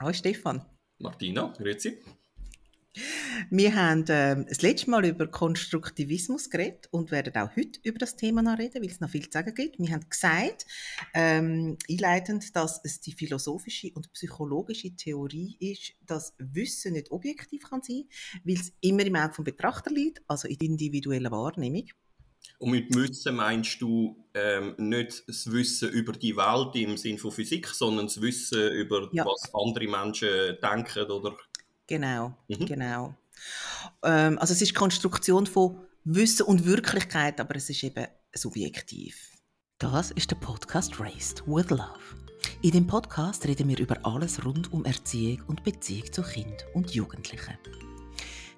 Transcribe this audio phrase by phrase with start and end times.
[0.00, 0.64] Hallo Stefan.
[1.00, 1.98] Martina, grüezi.
[3.50, 8.14] Wir haben ähm, das letzte Mal über Konstruktivismus geredet und werden auch heute über das
[8.14, 9.80] Thema noch reden, weil es noch viel zu sagen gibt.
[9.80, 10.66] Wir haben gesagt,
[11.14, 17.82] ähm, einleitend, dass es die philosophische und psychologische Theorie ist, dass Wissen nicht objektiv kann
[17.82, 18.04] sein,
[18.44, 21.88] weil es immer im Auge vom Betrachter liegt, also in der individuellen Wahrnehmung.
[22.58, 27.30] Und mit Wissen meinst du ähm, nicht das Wissen über die Welt im Sinne von
[27.30, 29.24] Physik, sondern das Wissen über ja.
[29.24, 31.36] was andere Menschen denken oder
[31.88, 32.66] Genau, mhm.
[32.66, 33.14] genau.
[34.02, 39.30] Ähm, also es ist Konstruktion von Wissen und Wirklichkeit, aber es ist eben subjektiv.
[39.78, 42.18] Das ist der Podcast Raised with Love.
[42.62, 46.90] In dem Podcast reden wir über alles rund um Erziehung und Beziehung zu Kind und
[46.90, 47.56] Jugendlichen.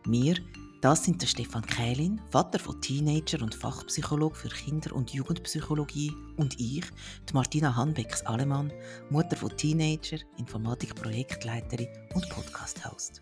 [0.05, 0.34] Wir,
[0.80, 6.59] das sind der Stefan Kählin, Vater von Teenager und Fachpsycholog für Kinder- und Jugendpsychologie und
[6.59, 6.84] ich,
[7.29, 8.73] die Martina Hanbecks-Allemann,
[9.11, 13.20] Mutter von Teenager, Informatik-Projektleiterin und Podcast-Host.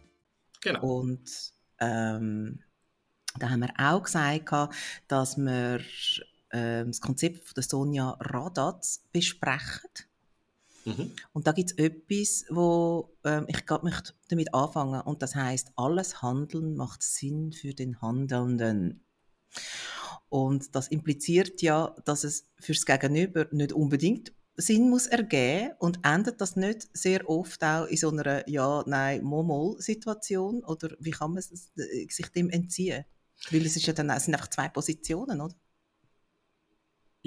[0.60, 0.98] Genau.
[0.98, 2.60] Und ähm,
[3.38, 4.72] da haben wir auch gesagt,
[5.08, 5.80] dass wir
[6.50, 9.90] äh, das Konzept von der Sonja Radatz besprechen.
[10.84, 11.12] Mhm.
[11.32, 13.90] Und da gibt es etwas, wo äh, ich gerade
[14.28, 19.04] damit anfangen und das heißt, alles Handeln macht Sinn für den Handelnden.
[20.28, 26.40] Und das impliziert ja, dass es fürs Gegenüber nicht unbedingt Sinn muss ergeben und endet
[26.40, 31.42] das nicht sehr oft auch in so einer ja, nein, Momol-Situation oder wie kann man
[31.42, 33.04] äh, sich dem entziehen?
[33.50, 35.54] Weil es ist ja dann, es sind einfach zwei Positionen, oder?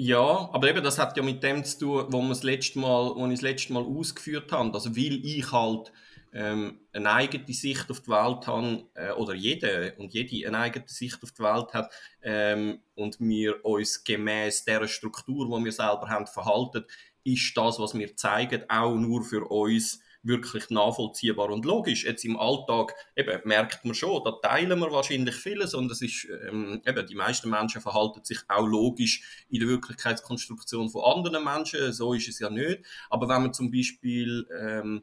[0.04, 3.24] Ja, aber eben, das hat ja mit dem zu tun, wo, das letzte Mal, wo
[3.26, 4.74] ich das letzte Mal ausgeführt habe.
[4.74, 5.92] Also, weil ich halt
[6.32, 10.88] ähm, eine eigene Sicht auf die Welt habe, äh, oder jede und jede eine eigene
[10.88, 16.08] Sicht auf die Welt hat, ähm, und wir uns gemäß der Struktur, die wir selber
[16.08, 16.84] haben, verhalten,
[17.22, 22.04] ist das, was wir zeigen, auch nur für uns wirklich nachvollziehbar und logisch.
[22.04, 26.28] Jetzt im Alltag eben, merkt man schon, da teilen wir wahrscheinlich vieles und es ist,
[26.48, 31.92] ähm, eben, die meisten Menschen verhalten sich auch logisch in der Wirklichkeitskonstruktion von anderen Menschen,
[31.92, 32.84] so ist es ja nicht.
[33.10, 35.02] Aber wenn man zum Beispiel ähm,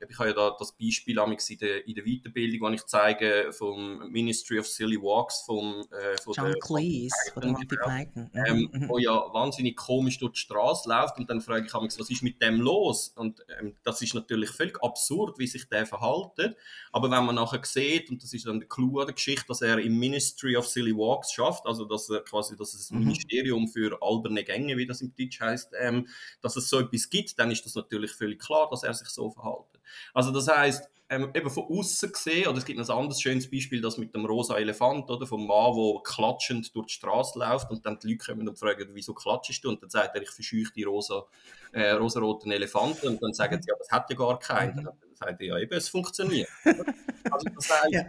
[0.00, 3.52] ähm, ich habe ja da das Beispiel in der, in der Weiterbildung, das ich zeige
[3.52, 8.30] vom Ministry of Silly Walks vom, äh, von John der, Cleese von der Monty Python,
[8.34, 8.88] ähm, mhm.
[8.88, 12.22] wo ja wahnsinnig komisch durch die Straße läuft und dann frage ich mich, was ist
[12.22, 13.12] mit dem los?
[13.16, 16.56] Und ähm, das ist natürlich völlig absurd, wie sich der verhaltet.
[16.92, 19.62] Aber wenn man nachher sieht, und das ist dann der Clou an der Geschichte, dass
[19.62, 23.04] er im Ministry of Silly Walks schafft, also dass er quasi, dass es ein mhm.
[23.06, 26.08] Ministerium für alberne Gänge, wie das im Deutsch heißt, ähm,
[26.40, 29.30] dass es so etwas gibt, dann ist das natürlich völlig klar, dass er sich so
[29.30, 29.77] verhalten.
[30.14, 33.50] Also das heißt, ähm, eben von außen gesehen, oder es gibt noch ein anderes schönes
[33.50, 37.70] Beispiel, das mit dem rosa Elefant, oder, vom Mann, der klatschend durch die Straße läuft
[37.70, 39.70] und dann die Leute kommen und fragen, wieso klatschst du?
[39.70, 41.24] Und dann sagt er, ich verscheuche die rosa,
[41.72, 44.84] äh, rosaroten Elefanten und dann sagen sie, ja, das hat ja gar keinen.
[44.84, 46.48] Dann sagt er, ja eben, es funktioniert.
[46.64, 48.04] also das heißt, ja.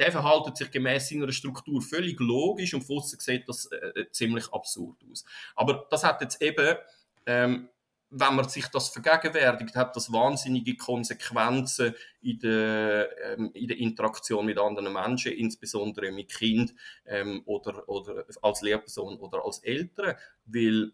[0.00, 4.10] der verhaltet sich gemäß seiner Struktur völlig logisch und von außen sieht das äh, äh,
[4.10, 5.24] ziemlich absurd aus.
[5.54, 6.76] Aber das hat jetzt eben
[7.24, 7.68] ähm,
[8.14, 14.44] wenn man sich das vergegenwärtigt, hat das wahnsinnige Konsequenzen in der, ähm, in der Interaktion
[14.44, 16.74] mit anderen Menschen, insbesondere mit Kind
[17.06, 20.14] ähm, oder, oder als Lehrperson oder als Eltern,
[20.44, 20.92] weil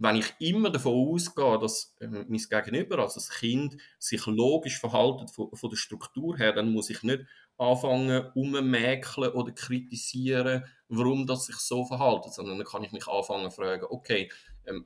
[0.00, 5.30] wenn ich immer davon ausgehe, dass ähm, mein Gegenüber, also das Kind, sich logisch verhaltet
[5.30, 7.24] von, von der Struktur her, dann muss ich nicht
[7.56, 13.50] anfangen, ummäkeln oder kritisieren, warum das sich so verhält, sondern dann kann ich mich anfangen
[13.50, 14.30] fragen, okay,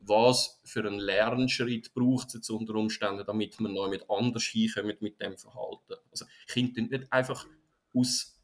[0.00, 5.20] was für einen Lernschritt braucht es unter Umständen, damit man noch mit anders hinkommt mit
[5.20, 5.94] dem Verhalten.
[6.10, 7.47] Also Kinder nicht einfach
[7.94, 8.38] aus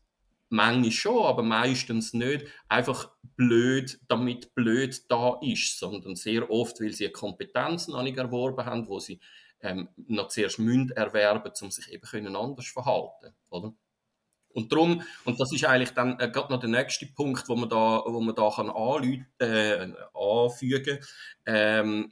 [0.50, 6.92] manchmal schon, aber meistens nicht einfach blöd, damit blöd da ist, sondern sehr oft, weil
[6.92, 9.20] sie Kompetenzen noch nicht erworben haben, wo sie
[9.60, 13.74] ähm, noch zuerst münd erwerben, um sich eben können anders verhalten, oder?
[14.52, 17.68] Und darum, und das ist eigentlich dann äh, gerade noch der nächste Punkt, wo man
[17.68, 20.98] da, wo man da kann anlüten, äh, anfügen
[21.46, 22.10] ähm,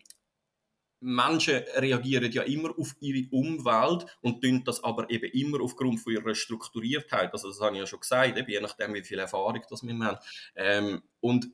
[1.01, 6.13] Menschen reagieren ja immer auf ihre Umwelt und tun das aber eben immer aufgrund von
[6.13, 7.33] ihrer Strukturiertheit.
[7.33, 9.99] Also das habe ich ja schon gesagt, eben, je nachdem, wie viel Erfahrung das wir
[9.99, 10.19] haben.
[10.55, 11.49] Ähm, und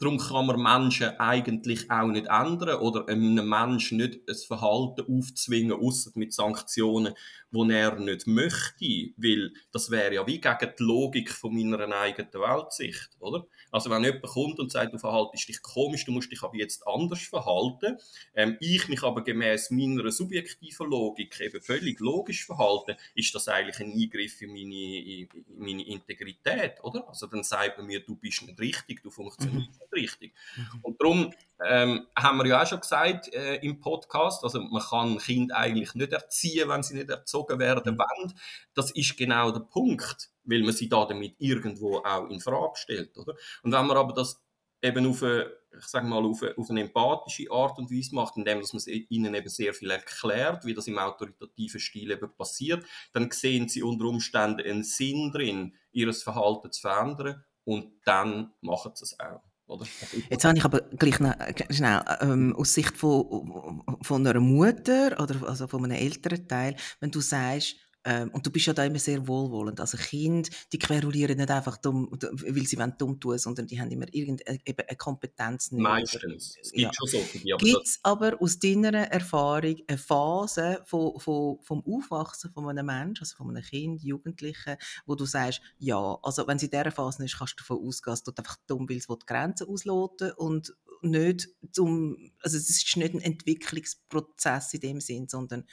[0.00, 5.78] Darum kann man Menschen eigentlich auch nicht ändern oder einem Menschen nicht ein Verhalten aufzwingen,
[5.78, 7.12] außer mit Sanktionen,
[7.50, 12.32] die er nicht möchte, weil das wäre ja wie gegen die Logik von meiner eigenen
[12.32, 13.46] Weltsicht, oder?
[13.70, 16.86] Also wenn jemand kommt und sagt, du verhaltest dich komisch, du musst dich aber jetzt
[16.86, 17.98] anders verhalten,
[18.34, 23.80] ähm, ich mich aber gemäß meiner subjektiven Logik eben völlig logisch verhalten, ist das eigentlich
[23.80, 27.06] ein Eingriff in meine, in meine Integrität, oder?
[27.08, 29.89] Also dann sagt man mir, du bist nicht richtig, du funktionierst mhm.
[29.92, 30.34] Nicht richtig.
[30.56, 30.80] Mhm.
[30.82, 31.34] Und darum
[31.64, 35.94] ähm, haben wir ja auch schon gesagt äh, im Podcast, also man kann Kinder eigentlich
[35.94, 37.98] nicht erziehen, wenn sie nicht erzogen werden mhm.
[37.98, 38.34] wollen.
[38.74, 43.16] Das ist genau der Punkt, weil man sie da damit irgendwo auch in Frage stellt,
[43.18, 43.34] oder?
[43.62, 44.42] Und wenn man aber das
[44.82, 48.36] eben auf eine, ich sage mal, auf eine, auf eine empathische Art und Weise macht,
[48.36, 52.84] indem dass man ihnen eben sehr viel erklärt, wie das im autoritativen Stil eben passiert,
[53.12, 58.92] dann sehen sie unter Umständen einen Sinn drin, ihr Verhalten zu verändern und dann machen
[58.94, 59.42] sie es auch.
[59.70, 59.86] Oder?
[60.28, 61.34] Jetzt habe ich aber gleich noch,
[61.70, 67.12] schnell, ähm, aus Sicht von, von einer Mutter oder also von einem älteren Teil, wenn
[67.12, 69.78] du sagst, ähm, und du bist ja da immer sehr wohlwollend.
[69.78, 73.90] Also Kinder, die querulieren nicht einfach dumm, weil sie wollen dumm tun, sondern die haben
[73.90, 75.70] immer irgendeine eine Kompetenz.
[75.70, 75.82] Nicht.
[75.82, 76.56] Meistens.
[76.60, 76.90] Es gibt ja.
[76.94, 77.38] schon solche.
[77.38, 83.22] Gibt es aber aus deiner Erfahrung eine Phase von, von, vom Aufwachsen von einem Menschen,
[83.22, 87.24] also von einem Kind, Jugendlichen, wo du sagst, ja, also wenn sie in dieser Phase
[87.24, 91.48] ist, kannst du davon ausgehen, dass du einfach dumm willst, die Grenzen ausloten und nicht
[91.72, 95.64] zum, also es ist nicht ein Entwicklungsprozess in dem Sinn, sondern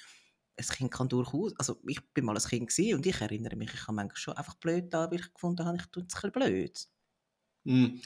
[0.57, 3.81] ein Kind kann durchaus, also ich bin mal ein Kind und ich erinnere mich, ich
[3.83, 6.31] habe manchmal schon einfach blöd da, weil ich gefunden habe, ich tue es ein bisschen
[6.31, 6.87] blöd.
[7.67, 7.99] Hm,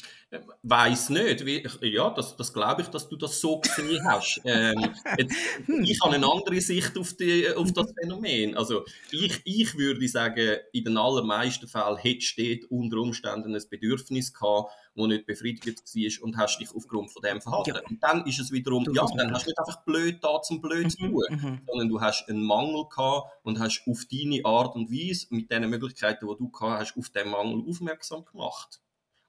[0.63, 1.45] weiß nicht.
[1.45, 4.41] Wie, ja, das, das glaube ich, dass du das so gesehen hast.
[4.51, 5.35] Ähm, jetzt,
[5.65, 5.83] hm.
[5.83, 8.57] ich habe eine andere Sicht auf, die, auf das Phänomen.
[8.57, 14.33] Also ich, ich würde sagen, in den allermeisten Fällen hättest du unter Umständen ein Bedürfnis
[14.33, 17.75] gehabt, das nicht befriedigt war und hast dich aufgrund von dem verhalten.
[17.75, 17.81] Ja.
[17.87, 20.59] Und dann ist es wiederum, du ja, dann hast du nicht einfach blöd da zum
[20.59, 21.61] blöd zu mhm, tun, mhm.
[21.67, 25.69] sondern du hast einen Mangel gehabt und hast auf deine Art und Weise, mit den
[25.69, 28.81] Möglichkeiten, die du gehabt hast, auf den Mangel aufmerksam gemacht.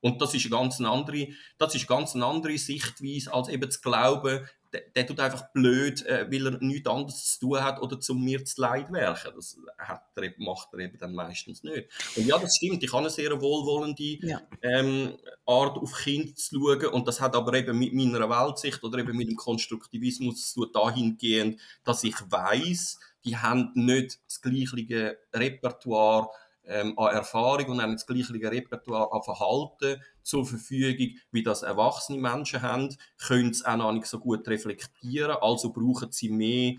[0.02, 1.28] Und das ist eine ganz andere,
[1.58, 6.04] das ist ganz eine andere Sichtweise, als eben zu glauben, der, der tut einfach blöd,
[6.06, 9.32] äh, weil er nichts anderes zu tun hat oder zu mir zu leid werken.
[9.36, 11.88] Das hat er, macht er eben dann meistens nicht.
[12.16, 12.82] Und ja, das stimmt.
[12.82, 14.40] Ich habe eine sehr wohlwollende ja.
[14.62, 15.16] ähm,
[15.46, 16.86] Art, auf Kinder zu schauen.
[16.86, 21.60] Und das hat aber eben mit meiner Weltsicht oder eben mit dem Konstruktivismus zu dahingehend,
[21.84, 26.30] dass ich weiß, die haben nicht das gleiche Repertoire
[26.66, 32.18] ähm, an Erfahrung und haben das gleiche Repertoire an Verhalten zur Verfügung, wie das erwachsene
[32.18, 36.74] Menschen haben, können es auch noch nicht so gut reflektieren, also brauchen sie mehr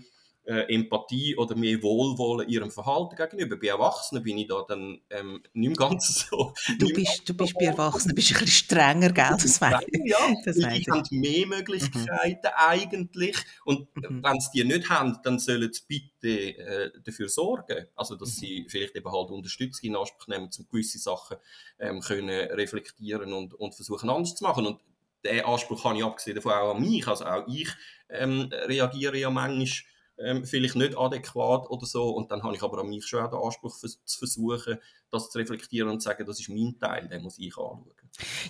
[0.46, 3.56] äh, Empathie oder mehr Wohlwollen ihrem Verhalten gegenüber.
[3.56, 6.52] Bei Erwachsenen bin ich da dann ähm, nicht mehr ganz so.
[6.78, 9.30] Du bist, du bist bei Erwachsenen bist ein bisschen strenger, gell?
[9.30, 9.60] Das ich.
[9.60, 12.52] Ja, das die haben mehr Möglichkeiten mhm.
[12.56, 14.22] eigentlich und mhm.
[14.22, 18.40] wenn sie die nicht haben, dann sollen sie bitte äh, dafür sorgen, also dass mhm.
[18.40, 21.38] sie vielleicht eben halt Unterstützung in Anspruch nehmen, um gewisse Sachen
[21.78, 24.80] ähm, können reflektieren und, und versuchen anders zu machen und
[25.24, 27.70] den Anspruch habe ich abgesehen davon auch an mich, also auch ich
[28.10, 32.10] ähm, reagiere ja manchmal ähm, vielleicht nicht adäquat oder so.
[32.10, 34.78] Und dann habe ich aber an mich schon auch den Anspruch zu versuchen,
[35.10, 37.84] das zu reflektieren und zu sagen, das ist mein Teil, den muss ich anschauen.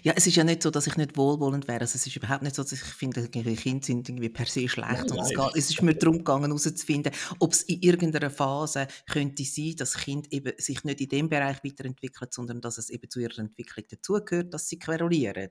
[0.02, 1.80] Ja, es ist ja nicht so, dass ich nicht wohlwollend wäre.
[1.80, 5.06] Also es ist überhaupt nicht so, dass ich finde, Kinder sind irgendwie per se schlecht.
[5.08, 5.50] Nein, nein.
[5.54, 10.30] Es, ist mir darum gegangen, herauszufinden, ob es in irgendeiner Phase könnte sein, dass Kind
[10.32, 14.52] eben sich nicht in dem Bereich weiterentwickelt, sondern dass es eben zu ihrer Entwicklung dazugehört,
[14.52, 15.48] dass sie querulieren.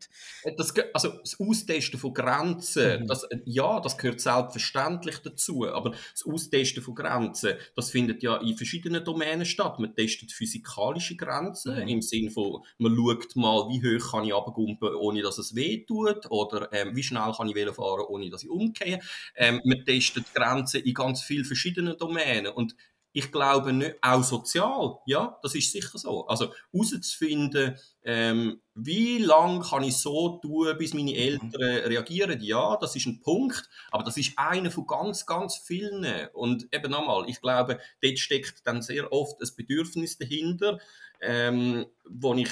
[0.58, 3.08] Das, also das Austesten von Grenzen, mhm.
[3.08, 5.66] das, ja, das gehört selbstverständlich dazu.
[5.66, 9.80] Aber das Austesten von Grenzen, das findet ja in verschiedenen Domänen statt.
[9.80, 11.88] Man testet physikalische Grenzen mhm.
[11.88, 15.86] im Sinne von, man schaut mal, wie hoch kann ich runtergumpen, ohne dass es weh
[15.86, 19.00] tut, oder ähm, wie schnell kann ich fahren, ohne dass ich umgehe.
[19.36, 22.76] Ähm, man testet Grenzen in ganz vielen verschiedenen Domänen und
[23.14, 26.26] ich glaube nicht, auch sozial, ja, das ist sicher so.
[26.26, 32.96] Also herauszufinden, ähm, wie lange kann ich so tun, bis meine Eltern reagieren, ja, das
[32.96, 36.28] ist ein Punkt, aber das ist einer von ganz, ganz vielen.
[36.34, 40.80] Und eben nochmal, ich glaube, dort steckt dann sehr oft ein Bedürfnis dahinter,
[41.22, 42.50] ähm, wo ich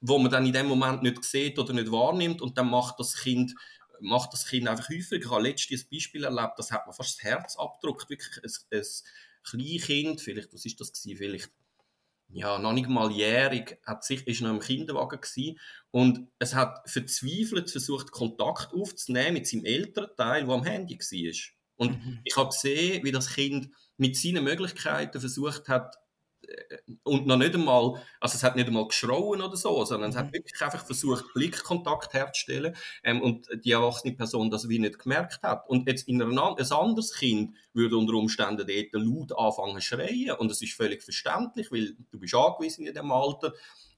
[0.00, 3.16] wo man dann in dem Moment nicht sieht oder nicht wahrnimmt und dann macht das
[3.16, 3.54] Kind
[4.00, 5.24] macht das Kind einfach häufig.
[5.24, 8.10] Ich habe letztens ein Beispiel erlebt, das hat mir fast das Herz abgedruckt.
[8.10, 8.84] Wirklich ein, ein
[9.44, 11.16] Kleinkind, vielleicht, was ist das gewesen?
[11.16, 11.50] Vielleicht,
[12.28, 15.58] ja, noch nicht mal jährig, hat sich, ist noch im Kinderwagen gewesen
[15.90, 21.52] und es hat verzweifelt versucht, Kontakt aufzunehmen mit seinem älteren Teil, der am Handy war.
[21.76, 22.20] Und mhm.
[22.24, 25.96] ich habe gesehen, wie das Kind mit seinen Möglichkeiten versucht hat,
[27.02, 30.26] und noch nicht einmal, also es hat nicht einmal geschrauen oder so, sondern es hat
[30.26, 30.34] mhm.
[30.34, 35.68] wirklich einfach versucht, Blickkontakt herzustellen ähm, und die erwachsene Person das wie nicht gemerkt hat.
[35.68, 40.36] Und jetzt in einer, ein anderes Kind würde unter Umständen dort laut anfangen zu schreien
[40.36, 43.52] und das ist völlig verständlich, weil du bist angewiesen in dem Alter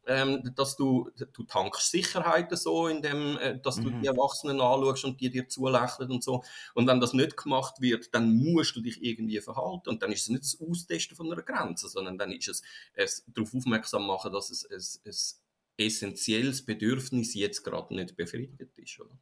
[0.07, 3.85] ähm, dass du, du tankst Sicherheit so, indem, äh, dass mhm.
[3.85, 6.43] du die Erwachsenen anschaust und die dir zulächeln und so.
[6.75, 9.89] Und wenn das nicht gemacht wird, dann musst du dich irgendwie verhalten.
[9.89, 12.63] Und dann ist es nicht das Austesten von einer Grenze, sondern dann ist es,
[12.95, 15.43] es darauf aufmerksam machen, dass es, es, es
[15.77, 19.01] essentielles Bedürfnis jetzt gerade nicht befriedigt ist.
[19.01, 19.19] Oder?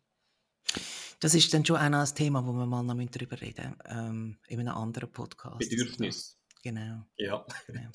[1.21, 4.61] Das ist dann schon auch ein Thema, wo wir mal noch darüber reden ähm, in
[4.61, 5.59] einem anderen Podcast.
[5.59, 6.39] Bedürfnis.
[6.63, 7.05] Genau.
[7.17, 7.45] Ja.
[7.67, 7.91] genau.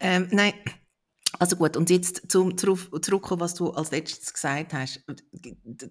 [0.00, 0.54] Ähm, nein,
[1.38, 5.04] also gut, und jetzt zum zurück, zurückkommen, was du als letztes gesagt hast.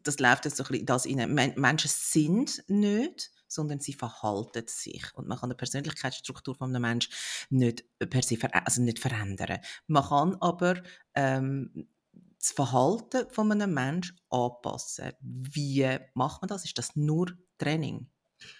[0.03, 1.53] Das läuft jetzt so ein bisschen das rein.
[1.55, 5.03] Menschen sind nicht, sondern sie verhalten sich.
[5.13, 7.13] Und man kann die Persönlichkeitsstruktur von einem Menschen
[7.49, 9.59] nicht per se ver also nicht verändern.
[9.87, 10.81] Man kann aber
[11.13, 11.87] ähm,
[12.39, 15.11] das Verhalten von einem Menschen anpassen.
[15.21, 16.65] Wie macht man das?
[16.65, 17.27] Ist das nur
[17.57, 18.09] Training?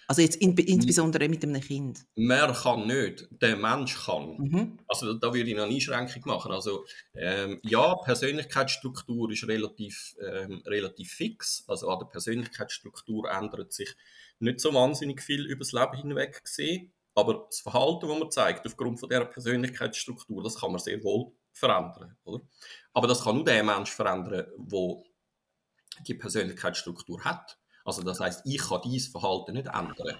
[0.07, 2.05] Also jetzt in, insbesondere mit einem Kind.
[2.15, 4.38] Man kann nicht, der Mensch kann.
[4.38, 4.79] Mhm.
[4.88, 6.51] Also da würde ich noch eine Einschränkung machen.
[6.51, 11.63] Also ähm, ja, Persönlichkeitsstruktur ist relativ, ähm, relativ fix.
[11.67, 13.96] Also an der Persönlichkeitsstruktur ändert sich
[14.39, 16.93] nicht so wahnsinnig viel über das Leben hinweg gesehen.
[17.13, 21.31] Aber das Verhalten, das man zeigt, aufgrund von dieser Persönlichkeitsstruktur, das kann man sehr wohl
[21.51, 22.15] verändern.
[22.24, 22.43] Oder?
[22.93, 25.03] Aber das kann nur der Mensch verändern, der
[26.05, 27.57] die Persönlichkeitsstruktur hat.
[27.88, 30.17] Also das heißt, ich kann dieses Verhalten nicht ändern.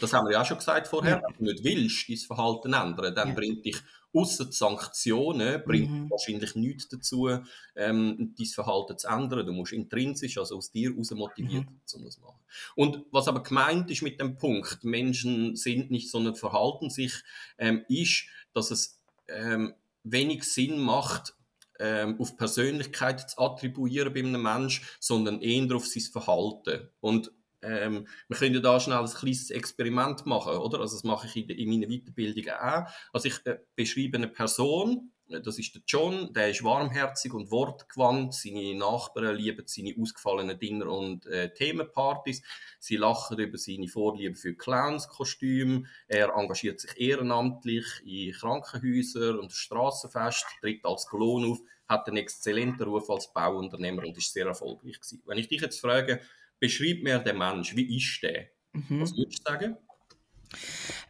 [0.00, 1.16] Das haben wir ja auch schon gesagt vorher.
[1.16, 1.22] Ja.
[1.36, 3.34] Wenn du nicht willst, dein Verhalten ändern, dann ja.
[3.34, 3.76] bringt dich
[4.14, 6.10] außer Sanktionen bringt mhm.
[6.10, 7.28] wahrscheinlich nichts dazu,
[7.76, 9.46] ähm, dein Verhalten zu ändern.
[9.46, 11.80] Du musst intrinsisch, also aus dir heraus motiviert mhm.
[11.94, 12.38] um das zu machen.
[12.74, 17.12] Und was aber gemeint ist mit dem Punkt, Menschen sind nicht, sondern verhalten sich,
[17.58, 21.34] ähm, ist, dass es ähm, wenig Sinn macht,
[21.78, 26.88] ähm, auf Persönlichkeit zu attribuieren bei einem Menschen, sondern eher auf sein Verhalten.
[27.00, 27.32] Und
[27.62, 30.80] ähm, wir können da schnell ein kleines Experiment machen, oder?
[30.80, 32.86] Also das mache ich in, in meiner Weiterbildung auch.
[33.12, 38.34] Also ich äh, beschreibe eine Person, das ist der John, der ist warmherzig und wortgewandt.
[38.34, 42.42] Seine Nachbarn lieben seine ausgefallenen Dinner- und äh, Themenpartys.
[42.78, 45.84] Sie lachen über seine Vorliebe für Clownskostüme.
[46.06, 51.58] Er engagiert sich ehrenamtlich in Krankenhäusern und Straßenfest, tritt als Klon auf,
[51.88, 55.22] hat einen exzellenten Ruf als Bauunternehmer und ist sehr erfolgreich gewesen.
[55.26, 56.20] Wenn ich dich jetzt frage,
[56.58, 58.48] beschreib mir den Mensch, wie ist der?
[58.72, 59.00] Mhm.
[59.00, 59.76] Was würdest du sagen?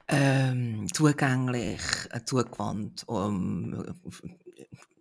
[0.08, 1.80] Ähm, zugänglich,
[2.10, 3.84] äh, zugewandt, um,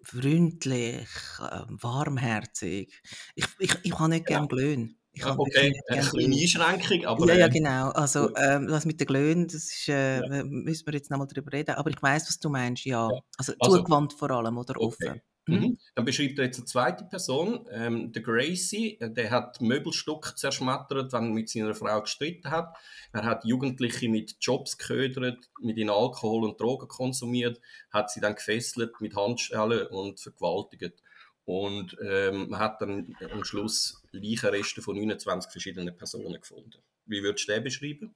[0.04, 1.08] freundlich,
[1.40, 3.02] äh, warmherzig.
[3.36, 4.38] Ich, ich, ich habe nicht ja.
[4.38, 4.98] gerne Glöhn.
[5.12, 7.28] Ich okay, eine kleine Einschränkung, aber...
[7.28, 7.90] Ja, ja, ähm, genau.
[7.90, 10.44] Also ähm, das mit den Glöhnen, das ist, äh, ja.
[10.44, 11.76] müssen wir jetzt nochmal darüber reden.
[11.76, 13.10] Aber ich weiß, was du meinst, ja.
[13.10, 13.20] ja.
[13.38, 15.08] Also, also zugewandt vor allem oder okay.
[15.08, 15.22] offen.
[15.48, 15.56] Mhm.
[15.56, 15.78] mhm.
[15.96, 21.14] Dann beschreibt er jetzt eine zweite Person, ähm, der Gracie, äh, der hat Möbelstück zerschmettert,
[21.14, 22.76] wenn er mit seiner Frau gestritten hat.
[23.14, 27.60] Er hat Jugendliche mit Jobs geködert, mit ihnen Alkohol und Drogen konsumiert,
[27.92, 31.02] hat sie dann gefesselt mit Handschellen und vergewaltigt.
[31.46, 36.84] Und ähm, man hat dann am Schluss Leichenreste von 29 verschiedenen Personen gefunden.
[37.06, 38.16] Wie würdest du den beschreiben?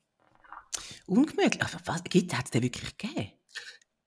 [1.06, 1.62] Ungemütlich.
[1.62, 3.32] Aber was, hat es den wirklich gegeben?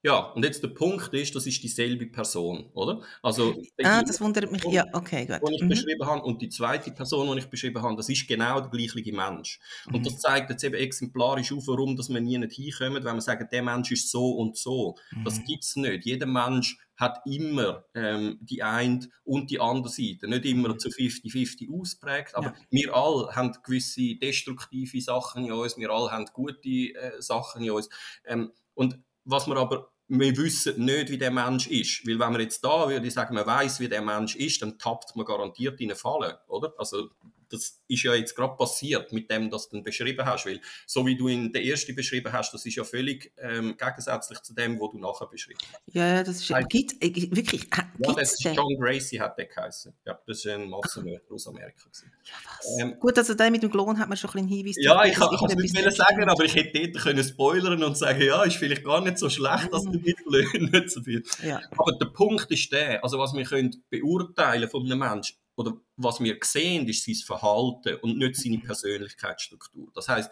[0.05, 3.01] Ja, und jetzt der Punkt ist, das ist dieselbe Person, oder?
[3.23, 4.63] Also, ah, das wundert mich.
[4.65, 5.41] Ja, okay, gut.
[5.49, 5.69] Die ich mhm.
[5.71, 9.13] beschrieben habe und die zweite Person, die ich beschrieben habe, das ist genau der gleiche
[9.15, 9.59] Mensch.
[9.87, 10.05] Und mhm.
[10.05, 13.49] das zeigt jetzt eben exemplarisch auf, warum dass wir nie nicht hinkommen, wenn wir sagen,
[13.51, 14.95] der Mensch ist so und so.
[15.13, 15.25] Mhm.
[15.25, 16.05] Das gibt's nicht.
[16.05, 20.29] Jeder Mensch hat immer ähm, die eine und die andere Seite.
[20.29, 20.79] Nicht immer mhm.
[20.81, 22.55] zu 50-50 ausprägt, aber ja.
[22.69, 27.71] wir alle haben gewisse destruktive Sachen in uns, wir alle haben gute äh, Sachen in
[27.71, 27.89] uns.
[28.27, 32.07] Ähm, und was wir aber wir wissen nicht, wie der Mensch ist.
[32.07, 35.17] Weil wenn man jetzt da würde sagen, man weiß, wie der Mensch ist, dann tappt
[35.17, 36.75] man garantiert in eine Falle, oder?
[36.79, 37.09] Also
[37.51, 41.17] das ist ja jetzt gerade passiert mit dem, was du beschrieben hast, weil so wie
[41.17, 44.91] du in der ersten beschrieben hast, das ist ja völlig ähm, gegensätzlich zu dem, was
[44.93, 45.95] du nachher beschrieben hast.
[45.95, 49.95] Ja, das ist ja, gibt, äh, wirklich, ja, das ist John Gracie hat der geheißen.
[50.05, 51.89] Ja, das ist ein Massenmörder aus Amerika.
[52.25, 54.77] Ja, ähm, Gut, also der mit dem Klon hat man schon ein bisschen Hinweis.
[54.79, 58.43] Ja, ich kann es nicht sagen, aber ich hätte dort können spoilern und sagen, ja,
[58.45, 60.03] ist vielleicht gar nicht so schlecht, dass du mhm.
[60.03, 61.23] mit Klon nicht so viel.
[61.43, 61.61] Ja.
[61.77, 66.21] Aber der Punkt ist der, also was wir können beurteilen von einem Menschen, oder was
[66.21, 69.91] wir sehen, ist sein Verhalten und nicht seine Persönlichkeitsstruktur.
[69.95, 70.31] Das heißt,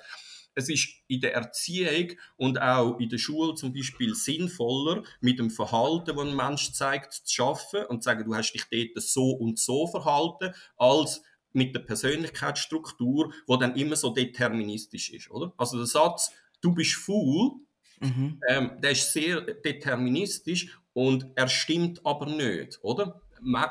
[0.55, 5.51] es ist in der Erziehung und auch in der Schule zum Beispiel sinnvoller, mit dem
[5.51, 9.31] Verhalten, das ein Mensch zeigt, zu arbeiten und zu sagen, du hast dich dort so
[9.31, 15.53] und so verhalten, als mit der Persönlichkeitsstruktur, wo dann immer so deterministisch ist, oder?
[15.57, 17.53] Also der Satz, du bist faul,
[18.01, 18.41] mhm.
[18.49, 23.21] ähm, der ist sehr deterministisch und er stimmt aber nicht, oder?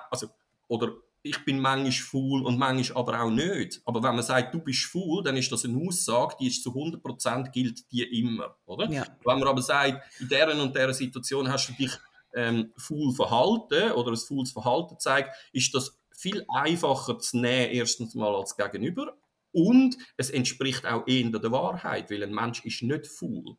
[0.10, 0.30] Also,
[0.68, 3.82] oder ich bin manchmal faul und manchmal aber auch nicht.
[3.86, 6.72] Aber wenn man sagt, du bist faul, dann ist das eine Aussage, die ist zu
[6.72, 8.90] 100% gilt die immer, oder?
[8.90, 9.06] Ja.
[9.24, 11.92] Wenn man aber sagt, in dieser und dieser Situation hast du dich
[12.34, 18.16] ähm, faul verhalten oder ein faules Verhalten zeigt, ist das viel einfacher zu nehmen, erstens
[18.16, 19.16] mal als Gegenüber.
[19.52, 23.58] Und es entspricht auch eher der Wahrheit, weil ein Mensch ist nicht faul.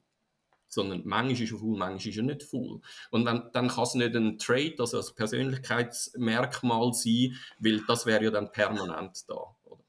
[0.72, 2.80] Sondern manchmal ist er faul, manchmal ist er nicht faul.
[3.10, 8.24] Und wenn, dann kann es nicht ein Trait, also ein Persönlichkeitsmerkmal sein, weil das wäre
[8.24, 9.34] ja dann permanent da.
[9.64, 9.84] Oder?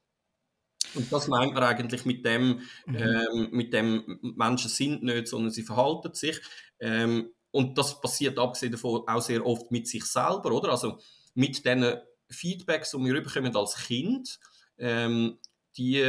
[0.94, 2.96] Und das meint man eigentlich mit dem, mhm.
[2.96, 6.38] ähm, mit dem, Menschen sind nicht, sondern sie verhalten sich.
[6.78, 10.70] Ähm, und das passiert abgesehen davon auch sehr oft mit sich selber, oder?
[10.70, 10.98] Also
[11.34, 11.94] mit den
[12.28, 14.38] Feedbacks, die wir bekommen als Kind,
[14.76, 15.38] ähm,
[15.76, 16.04] die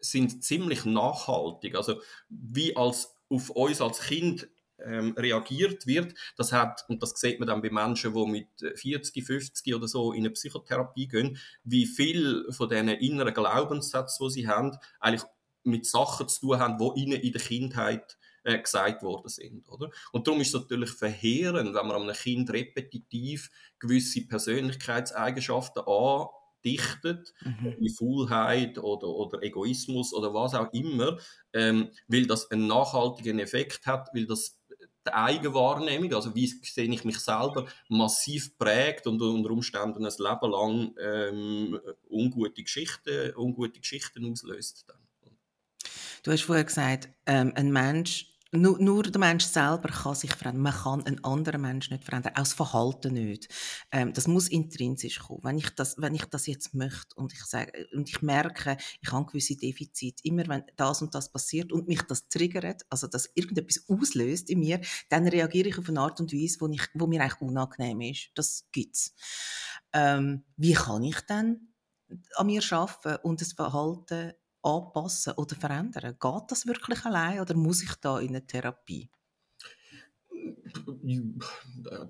[0.00, 1.74] sind ziemlich nachhaltig.
[1.76, 4.48] Also wie als auf uns als Kind
[4.84, 9.24] ähm, reagiert wird, das hat, und das sieht man dann bei Menschen, die mit 40,
[9.24, 14.48] 50 oder so in eine Psychotherapie gehen, wie viel von diesen inneren Glaubenssätzen, die sie
[14.48, 15.28] haben, eigentlich
[15.64, 19.68] mit Sachen zu tun haben, die ihnen in der Kindheit äh, gesagt worden sind.
[19.68, 19.90] Oder?
[20.12, 26.28] Und darum ist es natürlich verheerend, wenn man einem Kind repetitiv gewisse Persönlichkeitseigenschaften an
[26.64, 27.76] dichtet, mhm.
[27.78, 31.18] wie Faulheit oder, oder Egoismus oder was auch immer,
[31.52, 34.58] ähm, weil das einen nachhaltigen Effekt hat, weil das
[35.06, 40.50] die Eigenwahrnehmung, also wie sehe ich mich selber, massiv prägt und unter Umständen ein Leben
[40.50, 44.84] lang ähm, ungute, Geschichten, ungute Geschichten auslöst.
[44.86, 44.98] Dann.
[46.22, 50.62] Du hast vorher gesagt, ähm, ein Mensch nur, nur, der Mensch selber kann sich verändern.
[50.62, 53.48] Man kann einen anderen Menschen nicht verändern, auch das Verhalten nicht.
[53.92, 55.40] Ähm, das muss intrinsisch kommen.
[55.42, 59.12] Wenn ich das, wenn ich das jetzt möchte und ich, sage, und ich merke, ich
[59.12, 63.30] habe gewisse Defizite, immer wenn das und das passiert und mich das triggert, also dass
[63.34, 67.06] irgendetwas auslöst in mir, dann reagiere ich auf eine Art und Weise, wo, ich, wo
[67.06, 68.30] mir eigentlich unangenehm ist.
[68.34, 69.14] Das gibt's.
[69.92, 71.68] Ähm, wie kann ich dann
[72.36, 76.16] an mir arbeiten und das Verhalten anpassen oder verändern?
[76.20, 79.10] Geht das wirklich allein oder muss ich da in eine Therapie?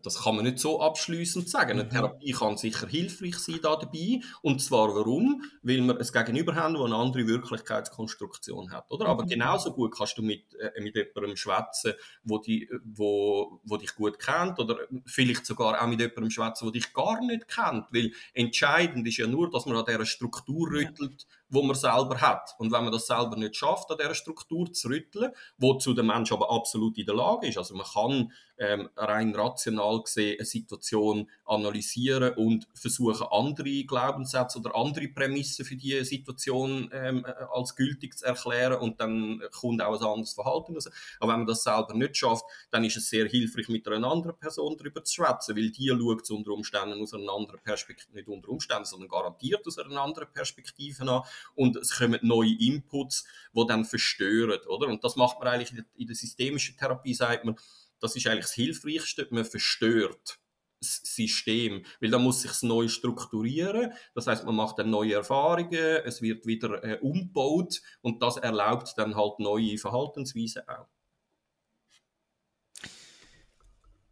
[0.03, 1.73] Das kann man nicht so abschließend sagen.
[1.73, 1.91] Eine mhm.
[1.91, 4.21] Therapie kann sicher hilfreich sein da dabei.
[4.43, 5.43] Und zwar warum?
[5.63, 8.91] Weil wir ein Gegenüber haben, das eine andere Wirklichkeitskonstruktion hat.
[8.91, 9.07] Oder?
[9.07, 9.29] Aber mhm.
[9.29, 14.19] genauso gut kannst du mit, äh, mit jemandem schwätzen, wo, die, wo, wo dich gut
[14.19, 14.59] kennt.
[14.59, 17.87] Oder vielleicht sogar auch mit jemandem schwätzen, der dich gar nicht kennt.
[17.93, 22.55] Weil entscheidend ist ja nur, dass man an dieser Struktur rüttelt, wo man selber hat.
[22.59, 26.33] Und wenn man das selber nicht schafft, an dieser Struktur zu rütteln, wozu der Mensch
[26.33, 31.31] aber absolut in der Lage ist, also man kann ähm, rein rational gesehen eine Situation
[31.45, 38.19] analysieren und versuchen, andere Glaubenssätze oder andere Prämissen für die Situation ähm, äh, als gültig
[38.19, 40.91] zu erklären und dann kommt auch ein anderes Verhalten raus.
[41.21, 44.37] Aber wenn man das selber nicht schafft, dann ist es sehr hilfreich, mit einer anderen
[44.37, 48.29] Person darüber zu schwätzen, weil die schaut es unter Umständen aus einer anderen Perspektive, nicht
[48.29, 51.23] unter Umständen, sondern garantiert aus einer anderen Perspektive an
[51.55, 54.89] und es kommen neue Inputs, die dann verstören, oder?
[54.89, 57.57] Und das macht man eigentlich in der systemischen Therapie, sagt man,
[58.01, 60.41] das ist eigentlich das Hilfreichste, man verstört
[60.81, 63.93] das System, weil da muss sich neu strukturieren.
[64.15, 68.95] Das heißt, man macht dann neue Erfahrungen, es wird wieder äh, umgebaut und das erlaubt
[68.97, 70.87] dann halt neue Verhaltensweisen auch.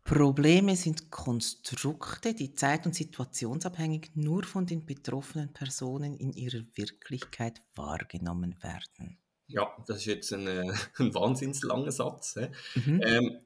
[0.07, 7.61] Probleme sind Konstrukte, die zeit- und situationsabhängig nur von den betroffenen Personen in ihrer Wirklichkeit
[7.75, 9.18] wahrgenommen werden.
[9.49, 12.37] Ja, das ist jetzt ein, äh, ein wahnsinnig langer Satz.
[12.77, 13.01] Mhm.
[13.05, 13.38] Ähm,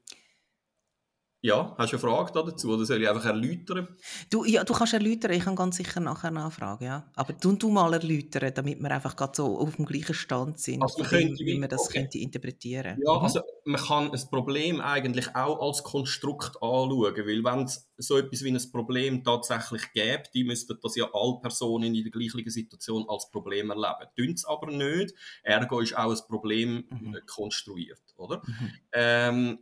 [1.43, 3.87] ja, hast du eine Frage dazu oder soll ich einfach erläutern?
[4.29, 7.09] Du, ja, du kannst erläutern, ich kann ganz sicher nachher nachfragen, ja.
[7.15, 10.83] Aber du, du mal erläutern, damit wir einfach gerade so auf dem gleichen Stand sind,
[10.83, 12.01] also dem, wie man das okay.
[12.01, 13.23] könnte interpretieren Ja, mhm.
[13.23, 18.43] also man kann ein Problem eigentlich auch als Konstrukt anschauen, weil wenn es so etwas
[18.43, 23.05] wie ein Problem tatsächlich gäbe, die müssten das ja alle Personen in der gleichen Situation
[23.07, 24.11] als Problem erleben.
[24.15, 27.17] Tun es aber nicht, ergo ist auch ein Problem mhm.
[27.25, 28.43] konstruiert, oder?
[28.45, 28.71] Mhm.
[28.93, 29.59] Ähm,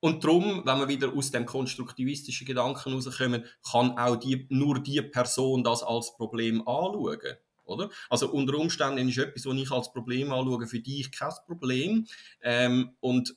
[0.00, 5.02] und darum, wenn wir wieder aus dem konstruktivistischen Gedanken rauskommen, kann auch die, nur die
[5.02, 7.36] Person das als Problem anschauen.
[7.64, 7.90] Oder?
[8.08, 12.06] Also unter Umständen ist etwas, was ich als Problem anschaue, für dich kein Problem.
[12.42, 13.36] Ähm, und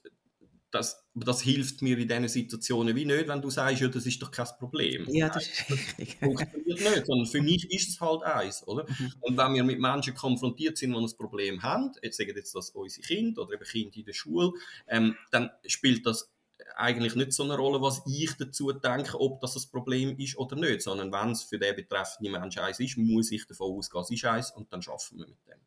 [0.73, 4.19] das, das hilft mir in diesen Situationen wie nicht, wenn du sagst, ja, das ist
[4.19, 5.05] doch kein Problem.
[5.07, 6.17] Ja, das ist richtig.
[6.19, 8.85] Das funktioniert nicht, sondern für mich ist es halt eins, oder?
[8.89, 9.13] Mhm.
[9.21, 12.71] Und wenn wir mit Menschen konfrontiert sind, die ein Problem haben, jetzt sagen jetzt das
[12.71, 14.53] unsere Kinder oder eben Kinder in der Schule,
[14.87, 16.32] ähm, dann spielt das
[16.75, 20.55] eigentlich nicht so eine Rolle, was ich dazu denke, ob das ein Problem ist oder
[20.55, 24.11] nicht, sondern wenn es für den betreffenden Menschen eins ist, muss ich davon ausgehen, es
[24.11, 25.59] ist eins und dann schaffen wir mit dem.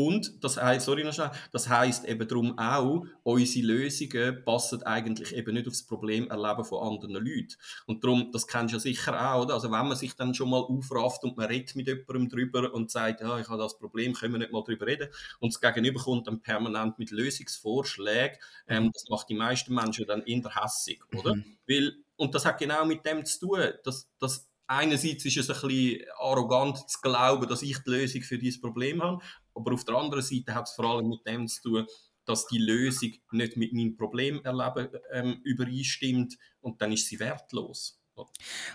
[0.00, 5.36] Und das heißt, sorry noch schnell, das heißt eben darum auch, unsere Lösungen passen eigentlich
[5.36, 7.54] eben nicht auf das Problem erleben von anderen Leuten.
[7.84, 9.54] Und darum, das kennst du ja sicher auch, oder?
[9.54, 12.90] Also wenn man sich dann schon mal aufrafft und man redet mit jemandem drüber und
[12.90, 15.10] sagt, ja, ich habe das Problem, können wir nicht mal drüber reden?
[15.38, 20.22] Und das Gegenüber kommt dann permanent mit Lösungsvorschlägen, ähm, das macht die meisten Menschen dann
[20.22, 21.34] eher hässig, oder?
[21.34, 21.58] Mhm.
[21.68, 25.68] Weil, und das hat genau mit dem zu tun, dass, dass einerseits ist es ein
[25.68, 29.20] bisschen arrogant zu glauben, dass ich die Lösung für dieses Problem habe,
[29.60, 31.86] aber auf der anderen Seite hat es vor allem mit dem zu tun,
[32.24, 38.00] dass die Lösung nicht mit meinem Problem erleben ähm, übereinstimmt und dann ist sie wertlos.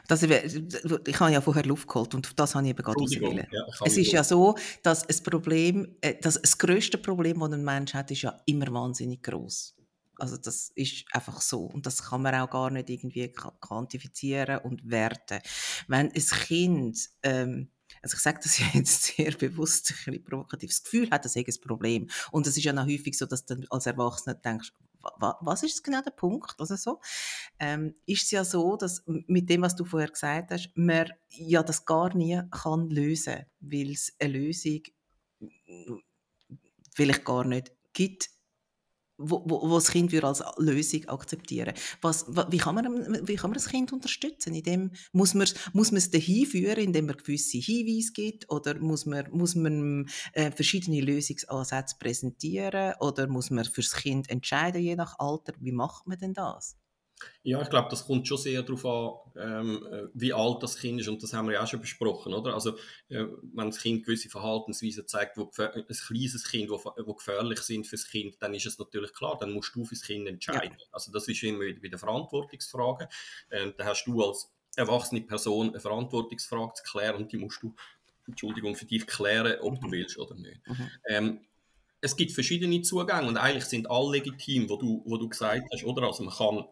[0.08, 3.48] Das, ich habe ja vorher Luft geholt und das habe ich eben gerade ausgewählt.
[3.52, 7.64] Ja, es ist ja so, dass das Problem, äh, dass das größte Problem, das ein
[7.64, 9.76] Mensch hat, ist ja immer wahnsinnig groß.
[10.18, 14.90] Also das ist einfach so und das kann man auch gar nicht irgendwie quantifizieren und
[14.90, 15.42] werten.
[15.88, 17.70] Wenn ein Kind ähm,
[18.02, 21.48] also ich sage das ja jetzt sehr bewusst, ein bisschen provokatives Gefühl hat, das ist
[21.48, 22.08] ein Problem.
[22.32, 24.72] Und es ist ja noch häufig so, dass du als Erwachsener denkst,
[25.20, 26.56] was ist genau der Punkt?
[26.58, 27.00] Also so,
[27.60, 31.62] ähm, ist es ja so, dass mit dem, was du vorher gesagt hast, man ja
[31.62, 34.82] das gar nie kann lösen, weil es eine Lösung
[36.96, 38.30] vielleicht gar nicht gibt,
[39.18, 43.56] wo, wo, wo das Kind als Lösung akzeptieren was, wie, kann man, wie kann man
[43.56, 44.54] das Kind unterstützen?
[44.54, 48.50] In dem, muss, man, muss man es dahin führen, indem man gewisse Hinweise gibt?
[48.50, 52.94] Oder muss man, muss man äh, verschiedene Lösungsansätze präsentieren?
[53.00, 55.54] Oder muss man für das Kind entscheiden, je nach Alter?
[55.60, 56.78] Wie macht man denn das?
[57.44, 61.00] Ja, ich glaube, das kommt schon sehr darauf an, ähm, äh, wie alt das Kind
[61.00, 62.54] ist und das haben wir ja auch schon besprochen, oder?
[62.54, 62.78] Also
[63.10, 67.88] äh, wenn das Kind gewisse Verhaltensweisen zeigt, wo ein kleines Kind, wo, wo gefährlich sind
[67.88, 70.76] für das Kind, dann ist es natürlich klar, dann musst du für das Kind entscheiden.
[70.78, 70.86] Ja.
[70.92, 73.08] Also das ist immer wieder der Verantwortungsfrage.
[73.52, 77.74] Ähm, da hast du als erwachsene Person eine Verantwortungsfrage zu klären und die musst du,
[78.28, 79.86] Entschuldigung, für dich klären, ob mhm.
[79.86, 80.68] du willst oder nicht.
[80.68, 80.90] Mhm.
[81.08, 81.40] Ähm,
[82.02, 85.84] es gibt verschiedene Zugänge und eigentlich sind alle legitim, wo du, wo du gesagt hast,
[85.86, 86.04] oder?
[86.04, 86.66] Also man kann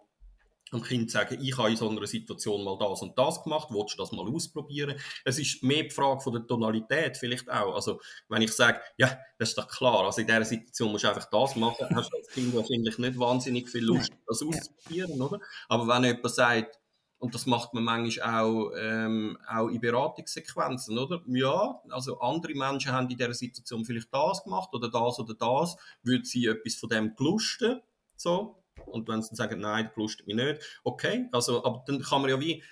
[0.74, 3.94] dem Kind sagen, ich habe in so einer Situation mal das und das gemacht, willst
[3.94, 4.96] du das mal ausprobieren?
[5.24, 7.76] Es ist mehr die Frage von der Tonalität vielleicht auch.
[7.76, 11.10] Also wenn ich sage, ja, das ist doch klar, also in dieser Situation musst du
[11.10, 15.40] einfach das machen, hast du als Kind wahrscheinlich nicht wahnsinnig viel Lust, das auszuprobieren, oder?
[15.70, 16.80] Aber wenn jemand sagt,
[17.24, 21.22] und das macht man manchmal auch, ähm, auch in Beratungssequenzen, oder?
[21.28, 25.78] Ja, also andere Menschen haben in dieser Situation vielleicht das gemacht oder das oder das,
[26.02, 27.80] würde sie etwas von dem gelusten,
[28.18, 32.02] so, und wenn sie dann sagen, nein, das lustet mich nicht, okay, also, aber dann
[32.02, 32.64] kann man ja wie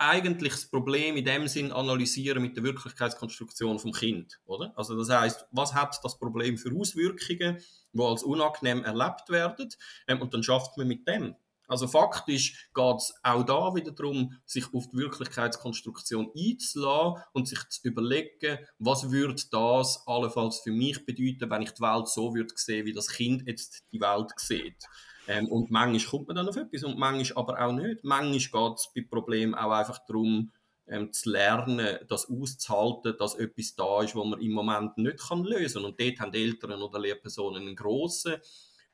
[0.00, 4.72] eigentlich das Problem in dem Sinn analysieren mit der Wirklichkeitskonstruktion vom Kind, oder?
[4.74, 7.58] Also das heißt, was hat das Problem für Auswirkungen,
[7.92, 9.68] die als unangenehm erlebt werden,
[10.08, 11.36] ähm, und dann schafft man mit dem.
[11.68, 17.60] Also faktisch geht es auch da wieder darum, sich auf die Wirklichkeitskonstruktion einzulassen und sich
[17.68, 22.52] zu überlegen, was würde das allenfalls für mich bedeuten, wenn ich die Welt so würde
[22.56, 24.84] sehen, wie das Kind jetzt die Welt sieht.
[25.30, 28.02] Ähm, und manchmal kommt man dann auf etwas und manchmal aber auch nicht.
[28.02, 30.50] Manchmal geht es bei Problemen auch einfach darum,
[30.88, 35.44] ähm, zu lernen, das auszuhalten, dass etwas da ist, was man im Moment nicht kann
[35.44, 35.84] lösen kann.
[35.84, 38.38] Und dort haben Eltern oder Lehrpersonen einen grossen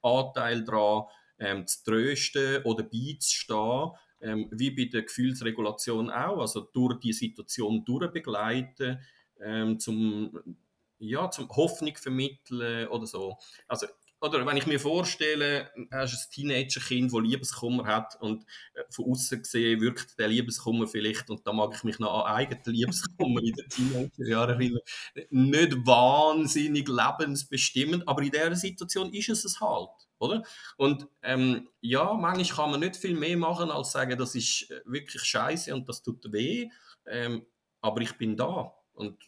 [0.03, 1.05] Anteil daran,
[1.39, 7.83] ähm, zu trösten oder beizustehen, ähm, wie bei der Gefühlsregulation auch, also durch die Situation
[7.83, 9.01] durchbegleiten,
[9.41, 10.59] ähm, zum,
[10.99, 13.39] ja, zum Hoffnung vermitteln oder so.
[13.69, 13.87] Also
[14.35, 19.43] oder wenn ich mir vorstelle, hast ein Teenagerkind, das Liebeskummer hat und äh, von außen
[19.43, 23.55] gesehen wirkt der Liebeskummer vielleicht, und da mag ich mich noch an eigenen Liebeskummer in
[23.55, 24.81] den Teenagerjahren erinnern,
[25.31, 29.91] nicht wahnsinnig lebensbestimmend, aber in dieser Situation ist es es halt.
[30.19, 30.43] Oder?
[30.77, 34.81] Und ähm, ja, manchmal kann man nicht viel mehr machen, als sagen, das ist äh,
[34.85, 36.69] wirklich scheiße und das tut weh,
[37.07, 37.47] ähm,
[37.81, 38.73] aber ich bin da.
[38.95, 39.19] Und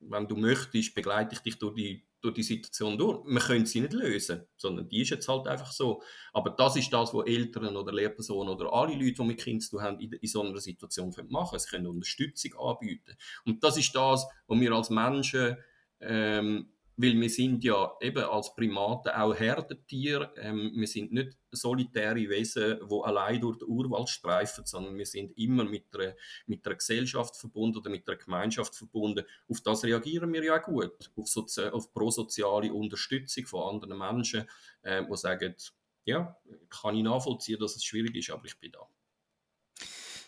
[0.00, 3.24] wenn du möchtest, begleite ich dich durch die durch die Situation durch.
[3.24, 6.02] Wir können sie nicht lösen, sondern die ist jetzt halt einfach so.
[6.32, 9.80] Aber das ist das, was Eltern oder Lehrpersonen oder alle Leute, die mit Kindern zu
[9.80, 11.60] haben, in, in so einer Situation machen können.
[11.60, 13.16] Sie können Unterstützung anbieten.
[13.44, 15.56] Und das ist das, was wir als Menschen
[16.00, 20.32] ähm, weil wir sind ja eben als Primaten auch Herdentiere.
[20.36, 25.36] Ähm, wir sind nicht solitäre Wesen, die allein durch den Urwald streifen, sondern wir sind
[25.36, 26.14] immer mit einer,
[26.46, 29.24] mit einer Gesellschaft verbunden oder mit einer Gemeinschaft verbunden.
[29.48, 34.48] Auf das reagieren wir ja auch gut, auf, Sozi auf prosoziale Unterstützung von anderen Menschen,
[34.82, 35.54] äh, die sagen,
[36.04, 36.36] ja,
[36.70, 38.88] kann ich nachvollziehen, dass es schwierig ist, aber ich bin da.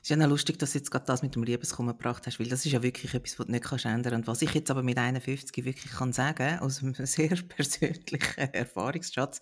[0.08, 2.40] Es ist ja noch lustig, dass du jetzt gerade das mit dem Liebeskummer gebracht hast,
[2.40, 4.26] weil das ist ja wirklich etwas, was du nicht kannst ändern kannst.
[4.26, 9.38] Und was ich jetzt aber mit 51 wirklich kann sagen, aus einem sehr persönlichen Erfahrungsschatz,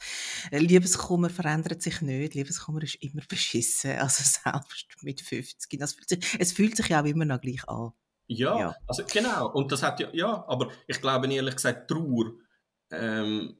[0.50, 2.34] äh, Liebeskummer verändert sich nicht.
[2.34, 5.78] Liebeskummer ist immer beschissen, also selbst mit 50.
[5.78, 7.92] Das fühlt sich, es fühlt sich ja auch immer noch gleich an.
[8.26, 9.52] Ja, ja, also genau.
[9.52, 12.32] Und das hat ja, ja, aber ich glaube ehrlich gesagt, Trauer
[12.90, 13.56] ähm,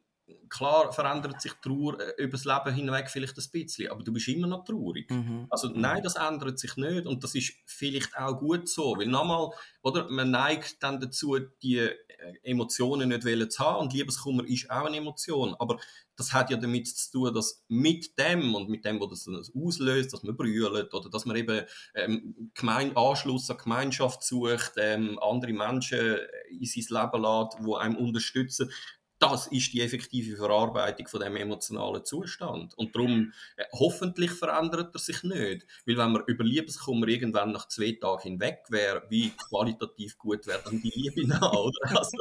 [0.49, 4.29] klar verändert sich Trauer äh, über das Leben hinweg vielleicht ein bisschen, aber du bist
[4.29, 5.11] immer noch traurig.
[5.11, 5.47] Mhm.
[5.51, 9.51] Also nein, das ändert sich nicht und das ist vielleicht auch gut so, weil nochmal,
[9.83, 11.95] oder, man neigt dann dazu, die äh,
[12.43, 15.79] Emotionen nicht zu haben und Liebeskummer ist auch eine Emotion, aber
[16.17, 20.13] das hat ja damit zu tun, dass mit dem und mit dem, was das auslöst,
[20.13, 25.53] dass man brüllt oder dass man eben ähm, Gemein Anschluss an Gemeinschaft sucht, ähm, andere
[25.53, 28.71] Menschen in sein Leben lässt, die einem unterstützen,
[29.19, 32.75] das ist die effektive Verarbeitung von dem emotionalen Zustand.
[32.75, 35.67] Und darum, äh, hoffentlich verändert er sich nicht.
[35.87, 40.61] Weil wenn man über Liebeskummer irgendwann nach zwei Tagen hinweg wäre, wie qualitativ gut wäre
[40.65, 41.99] dann die Liebe nach, oder?
[41.99, 42.19] Also.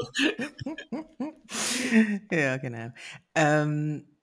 [2.32, 2.92] ja, genau.
[3.36, 4.15] Ähm,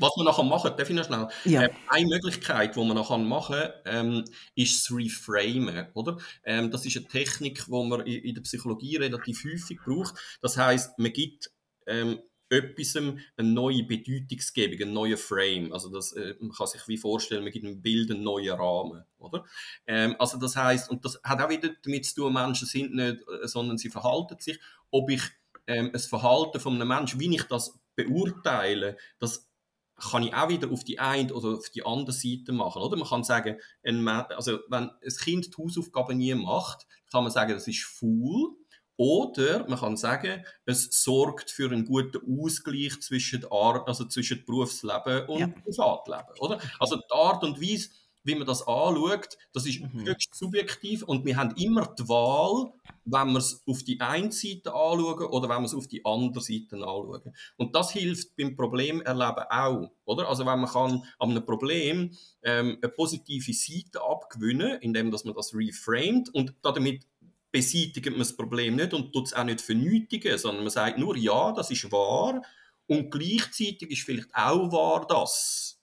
[0.00, 1.28] was man nachher machen, darf ich noch schnell?
[1.44, 1.62] Ja.
[1.62, 6.18] Ähm, eine Möglichkeit, die man nachher machen kann, ähm, ist das Reframen, oder?
[6.44, 10.14] Ähm, das ist eine Technik, die man in, in, der Psychologie relativ häufig braucht.
[10.40, 11.50] Das heißt, man gibt
[11.86, 15.72] ähm, etwas eine neue Bedeutungsgebung, einen neuen Frame.
[15.72, 19.04] Also das, äh, man kann sich wie vorstellen, man gibt einem Bild einen neuen Rahmen,
[19.18, 19.44] oder?
[19.86, 23.20] Ähm, also das heißt, und das hat auch wieder damit zu tun, Menschen sind nicht,
[23.22, 24.58] äh, sondern sie verhalten sich.
[24.90, 25.22] Ob ich
[25.66, 29.48] ähm, das Verhalten von einem Menschen, wie ich das beurteile, das
[29.96, 32.82] kann ich auch wieder auf die eine oder auf die andere Seite machen.
[32.82, 37.32] Oder man kann sagen, ein, also wenn ein Kind die Hausaufgaben nie macht, kann man
[37.32, 38.56] sagen, das ist faul.
[38.96, 45.28] Oder man kann sagen, es sorgt für einen guten Ausgleich zwischen, Art, also zwischen Berufsleben
[45.28, 45.48] und ja.
[45.48, 46.38] Privatleben.
[46.38, 46.60] Oder?
[46.78, 47.90] Also die Art und Weise,
[48.24, 50.06] wie man das anschaut, das ist mhm.
[50.06, 52.72] höchst subjektiv und wir haben immer die Wahl,
[53.04, 56.40] wenn wir es auf die eine Seite anschauen oder wenn wir es auf die andere
[56.40, 57.34] Seite anschauen.
[57.56, 60.28] Und das hilft beim Problemerleben auch, oder?
[60.28, 65.34] Also wenn man kann an einem Problem ähm, eine positive Seite abgewinnen, indem dass man
[65.34, 67.06] das reframed und damit
[67.52, 71.16] beseitigt man das Problem nicht und tut es auch nicht vernötigen, sondern man sagt nur,
[71.16, 72.42] ja, das ist wahr
[72.86, 75.73] und gleichzeitig ist vielleicht auch wahr, dass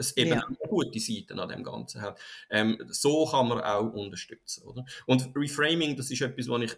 [0.00, 0.44] es eben ja.
[0.44, 2.18] auch gute Seiten an dem Ganzen hat.
[2.50, 4.64] Ähm, so kann man auch unterstützen.
[4.66, 4.84] Oder?
[5.06, 6.76] Und Reframing, das ist etwas, was ich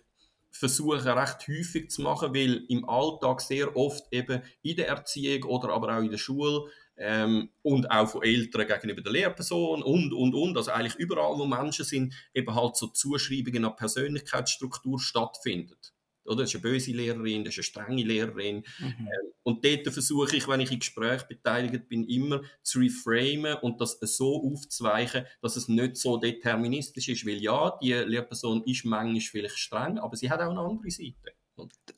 [0.51, 5.73] versuche recht häufig zu machen, weil im Alltag sehr oft eben in der Erziehung oder
[5.73, 10.35] aber auch in der Schule ähm, und auch von Eltern gegenüber der Lehrperson und, und,
[10.35, 15.95] und, also eigentlich überall, wo Menschen sind, eben halt so Zuschreibungen an Persönlichkeitsstruktur stattfindet.
[16.25, 16.43] Oder?
[16.43, 18.65] Das ist eine böse Lehrerin, das ist eine strenge Lehrerin.
[18.79, 18.87] Mhm.
[18.87, 23.81] Ähm, und dort versuche ich, wenn ich in Gespräch beteiligt bin, immer zu reframen und
[23.81, 27.27] das so aufzuweichen, dass es nicht so deterministisch ist.
[27.27, 31.35] Weil ja, die Lehrperson ist manchmal vielleicht streng, aber sie hat auch eine andere Seite.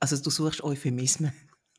[0.01, 1.33] Also du suchst Euphemismen.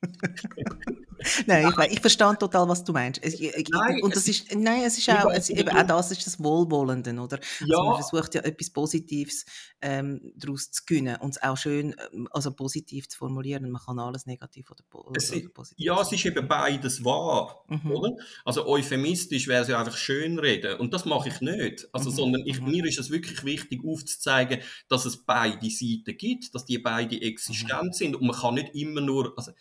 [1.45, 3.23] nein, ich, ich verstehe total, was du meinst.
[3.23, 6.41] Ich, nein, und das ist, nein, es ist auch, es, eben, auch das ist das
[6.41, 7.37] Wohlwollende, oder?
[7.37, 7.77] Also ja.
[7.77, 9.45] Also man versucht ja etwas Positives
[9.81, 13.69] ähm, daraus zu gewinnen und es auch schön, ähm, also positiv zu formulieren.
[13.69, 15.19] Man kann alles negativ oder, oder
[15.53, 15.75] positiv.
[15.77, 17.91] Ja, es ist eben beides wahr, mhm.
[17.91, 18.15] oder?
[18.43, 21.87] Also euphemistisch wäre es ja einfach schön reden und das mache ich nicht.
[21.91, 22.15] Also, mhm.
[22.15, 22.71] sondern ich, mhm.
[22.71, 27.89] mir ist es wirklich wichtig aufzuzeigen, dass es beide Seiten gibt, dass die beide existent
[27.89, 27.93] mhm.
[27.93, 29.51] sind und man kann nicht immer nur, also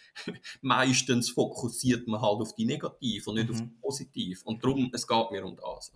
[0.62, 3.55] meistens fokussiert man halt auf die Negativ und nicht mhm.
[3.55, 4.42] auf die Positiv.
[4.44, 5.92] Und darum, es geht mir um das.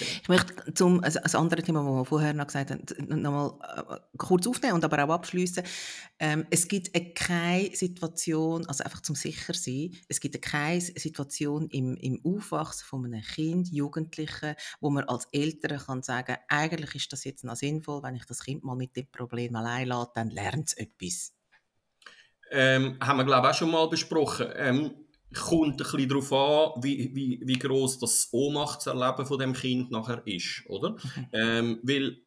[0.00, 3.98] Ich möchte zum also das andere Thema, das wir vorher noch gesagt haben, nochmal äh,
[4.16, 5.62] kurz aufnehmen und aber auch abschließen.
[6.18, 11.96] Ähm, es gibt keine Situation, also einfach zum sicher sein, es gibt keine Situation im,
[11.96, 17.24] im Aufwachsen von einem Kind, Jugendlichen, wo man als Eltern kann sagen, eigentlich ist das
[17.24, 20.68] jetzt noch sinnvoll, wenn ich das Kind mal mit dem Problem allein lasse, dann lernt
[20.68, 21.37] es etwas.
[22.50, 24.48] Ähm, haben wir, glaube ich, auch schon mal besprochen.
[24.56, 24.94] Ähm,
[25.34, 30.22] kommt ein bisschen darauf an, wie, wie, wie gross das Ohnmachtserleben von dem Kind nachher
[30.26, 30.90] ist, oder?
[30.90, 31.28] Mhm.
[31.32, 32.22] Ähm, weil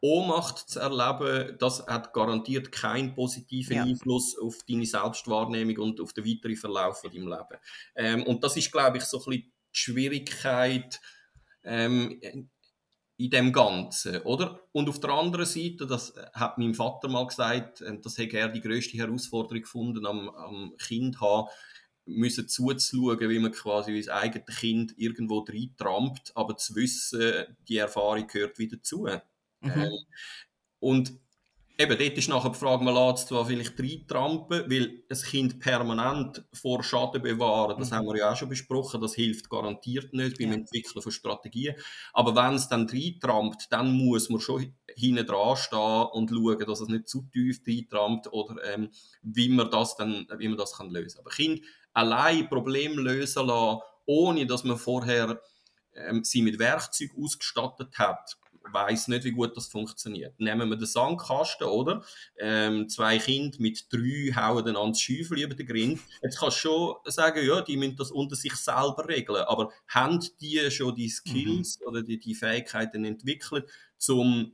[0.00, 3.82] Ohnmacht zu erleben, das hat garantiert keinen positiven ja.
[3.82, 7.60] Einfluss auf deine Selbstwahrnehmung und auf den weiteren Verlauf von deinem Leben.
[7.96, 11.00] Ähm, und das ist, glaube ich, so ein bisschen die Schwierigkeit,
[11.64, 12.20] ähm,
[13.18, 14.60] in dem Ganzen, oder?
[14.72, 18.48] Und auf der anderen Seite, das hat mein Vater mal gesagt, ähm, das hätte er
[18.48, 21.48] die größte Herausforderung gefunden, am, am Kind haben,
[22.04, 27.78] müssen zuzuschauen, wie man quasi wie das eigene Kind irgendwo reintrampt, aber zu wissen, die
[27.78, 29.08] Erfahrung gehört wieder zu.
[29.60, 29.70] Mhm.
[29.70, 29.92] Ähm,
[30.78, 31.12] und
[31.78, 35.60] Eben, dort ist nachher die Frage, man lässt es zwar vielleicht reintrampen, weil ein Kind
[35.60, 37.94] permanent vor Schaden bewahren, das mhm.
[37.96, 40.54] haben wir ja auch schon besprochen, das hilft garantiert nicht beim ja.
[40.54, 41.74] Entwickeln von Strategien.
[42.14, 46.80] Aber wenn es dann reintrampt, dann muss man schon hinten dran stehen und schauen, dass
[46.80, 48.88] es nicht zu tief reintrampt oder ähm,
[49.20, 51.26] wie man das dann wie man das kann lösen kann.
[51.26, 51.60] Aber Kind
[51.92, 55.42] allein Probleme lösen lassen, ohne dass man vorher
[55.94, 58.38] ähm, sie mit Werkzeug ausgestattet hat,
[58.72, 60.38] weiß nicht, wie gut das funktioniert.
[60.38, 62.04] Nehmen wir den Sandkasten, oder?
[62.38, 66.00] Ähm, zwei Kinder mit drei hauen dann ans Schäufel über den Grind.
[66.22, 69.44] Jetzt kannst du schon sagen, ja, die müssen das unter sich selber regeln.
[69.44, 71.86] Aber haben die schon die Skills mhm.
[71.86, 73.66] oder die, die Fähigkeiten entwickelt,
[74.08, 74.52] um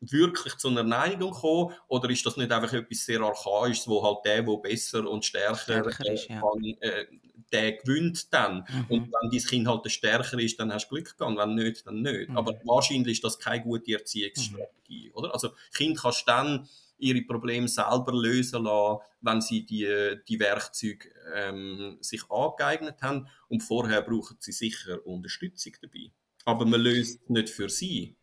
[0.00, 1.74] wirklich zu einer Einigung kommen?
[1.88, 5.56] Oder ist das nicht einfach etwas sehr Archaisches, wo halt der, der besser und stärker,
[5.56, 6.40] stärker ist, ja.
[6.40, 7.06] kann, äh,
[7.54, 8.66] der gewinnt dann.
[8.68, 8.86] Mhm.
[8.88, 12.02] Und wenn dein Kind halt stärker ist, dann hast du Glück gehabt, wenn nicht, dann
[12.02, 12.28] nicht.
[12.28, 12.36] Mhm.
[12.36, 15.14] Aber wahrscheinlich ist das keine gute Erziehungsstrategie, mhm.
[15.14, 15.32] oder?
[15.32, 21.98] Also Kind kannst dann ihre Probleme selber lösen lassen, wenn sie die, die Werkzeuge ähm,
[22.00, 23.28] sich angeeignet haben.
[23.48, 26.10] Und vorher brauchen sie sicher Unterstützung dabei.
[26.44, 28.16] Aber man löst es nicht für sie.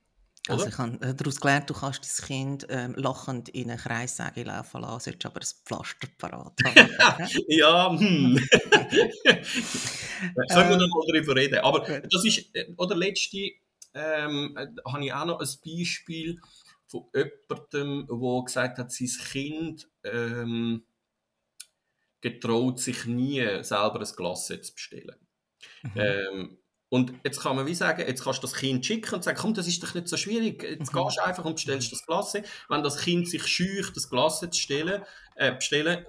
[0.48, 4.44] Also ich habe äh, daraus gelernt, du kannst dein Kind ähm, lachend in eine Kreissäge
[4.44, 7.30] laufen lassen, solltest aber ein Pflaster parat haben.
[7.48, 8.38] ja, hm.
[10.50, 11.60] Können wir noch mal darüber reden.
[11.60, 13.52] Aber das ist, äh, oder letzte,
[13.94, 16.40] ähm, äh, habe ich auch noch ein Beispiel
[16.88, 20.84] von jemandem, der gesagt hat, sein Kind ähm,
[22.20, 25.16] getraut sich nie, selber ein Glas zu bestellen.
[25.84, 25.92] Mhm.
[25.96, 26.58] Ähm,
[26.92, 29.54] und jetzt kann man wie sagen, jetzt kannst du das Kind schicken und sagen, komm,
[29.54, 31.04] das ist doch nicht so schwierig, jetzt mhm.
[31.04, 32.44] gehst du einfach und bestellst das Klasse.
[32.68, 35.02] Wenn das Kind sich scheucht, das Klasse zu stellen,
[35.36, 36.06] äh, bestellen,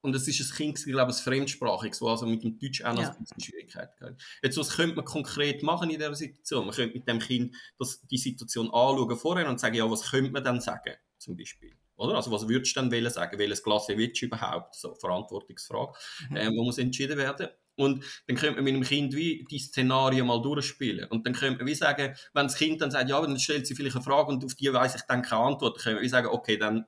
[0.00, 2.94] und es ist ein Kind, ich glaube, ein fremdsprachiges, das also mit dem Deutsch auch
[2.94, 3.14] noch ja.
[3.18, 4.22] ein Schwierigkeiten hat.
[4.42, 6.64] Jetzt, was könnte man konkret machen in dieser Situation?
[6.64, 10.30] Man könnte mit dem Kind das, die Situation anschauen vorher und sagen, ja, was könnte
[10.30, 11.76] man dann sagen, zum Beispiel?
[11.96, 12.14] Oder?
[12.14, 13.38] Also was würdest du dann wollen sagen?
[13.38, 14.74] Welches Klasse willst du überhaupt?
[14.74, 15.92] So, Verantwortungsfrage,
[16.30, 16.36] mhm.
[16.36, 17.48] ähm, wo muss entschieden werden.
[17.76, 21.08] Und dann könnte man mit dem Kind wie die Szenarien mal durchspielen.
[21.08, 23.74] Und dann könnte man wie sagen, wenn das Kind dann sagt, ja, dann stellt sie
[23.74, 26.08] vielleicht eine Frage und auf die weiß ich dann keine Antwort, dann können wir wie
[26.08, 26.86] sagen, okay, dann,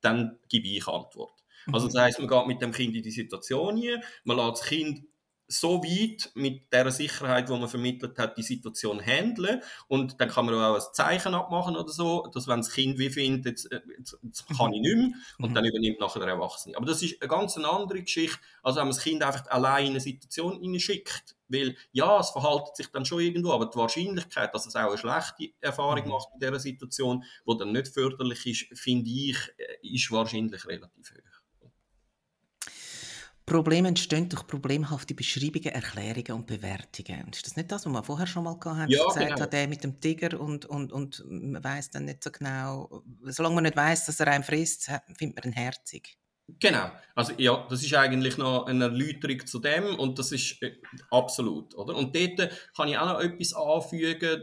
[0.00, 1.32] dann gebe ich Antwort.
[1.70, 4.68] Also das heißt, man geht mit dem Kind in die Situation hier, man lässt das
[4.68, 5.04] Kind
[5.52, 9.62] so weit mit der Sicherheit, die man vermittelt hat, die Situation handeln.
[9.88, 13.10] Und dann kann man auch ein Zeichen abmachen oder so, dass wenn das Kind wie
[13.10, 15.54] findet, jetzt, äh, jetzt, jetzt kann ich nicht mehr, und mhm.
[15.54, 16.76] dann übernimmt nachher der Erwachsene.
[16.76, 19.90] Aber das ist eine ganz andere Geschichte, als wenn man das Kind einfach allein in
[19.92, 21.36] eine Situation hineinschickt.
[21.48, 24.96] Weil, ja, es verhält sich dann schon irgendwo, aber die Wahrscheinlichkeit, dass es auch eine
[24.96, 26.10] schlechte Erfahrung mhm.
[26.10, 31.10] macht in dieser Situation, die dann nicht förderlich ist, finde ich, äh, ist wahrscheinlich relativ
[31.10, 31.31] hoch.
[33.52, 37.28] Probleme entstehen durch problemhafte Beschreibungen, Erklärungen und Bewertungen.
[37.30, 38.90] Ist das nicht das, was wir vorher schon mal hatten?
[38.90, 39.40] Ja, gesagt genau.
[39.40, 43.56] hat, der mit dem Tiger und, und, und man weiß dann nicht so genau, solange
[43.56, 46.16] man nicht weiß, dass er einen frisst, findet man ihn herzig.
[46.58, 50.72] Genau, also ja, das ist eigentlich noch eine Erläuterung zu dem und das ist äh,
[51.10, 51.94] absolut, oder?
[51.94, 54.42] Und dort kann ich auch noch etwas anfügen,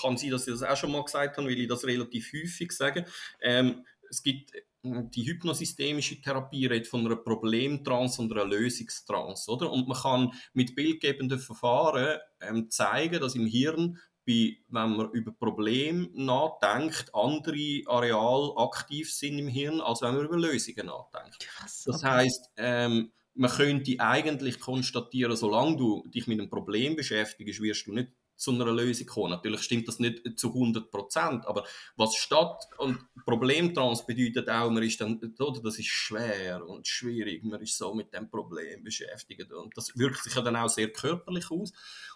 [0.00, 2.72] kann sein, dass ich das auch schon mal gesagt habe, weil ich das relativ häufig
[2.72, 3.04] sage.
[3.40, 4.52] Ähm, es gibt
[4.84, 9.70] die hypnosystemische Therapie redet von einer Problemtrance und einer Lösungstrance, oder?
[9.70, 15.32] Und man kann mit bildgebenden Verfahren ähm, zeigen, dass im Hirn, bei, wenn man über
[15.32, 21.38] Probleme nachdenkt, andere Areale aktiv sind im Hirn, als wenn man über Lösungen nachdenkt.
[21.40, 21.92] Krass, okay.
[21.92, 27.86] Das heißt, ähm, man könnte eigentlich konstatieren, solange du dich mit einem Problem beschäftigst, wirst
[27.86, 29.30] du nicht zu einer Lösung kommen.
[29.30, 31.64] Natürlich stimmt das nicht zu 100 Prozent, aber
[31.96, 37.44] was statt und Problemtrans bedeutet auch, man ist dann, oder, das ist schwer und schwierig,
[37.44, 40.92] man ist so mit dem Problem beschäftigt und das wirkt sich ja dann auch sehr
[40.92, 41.72] körperlich aus.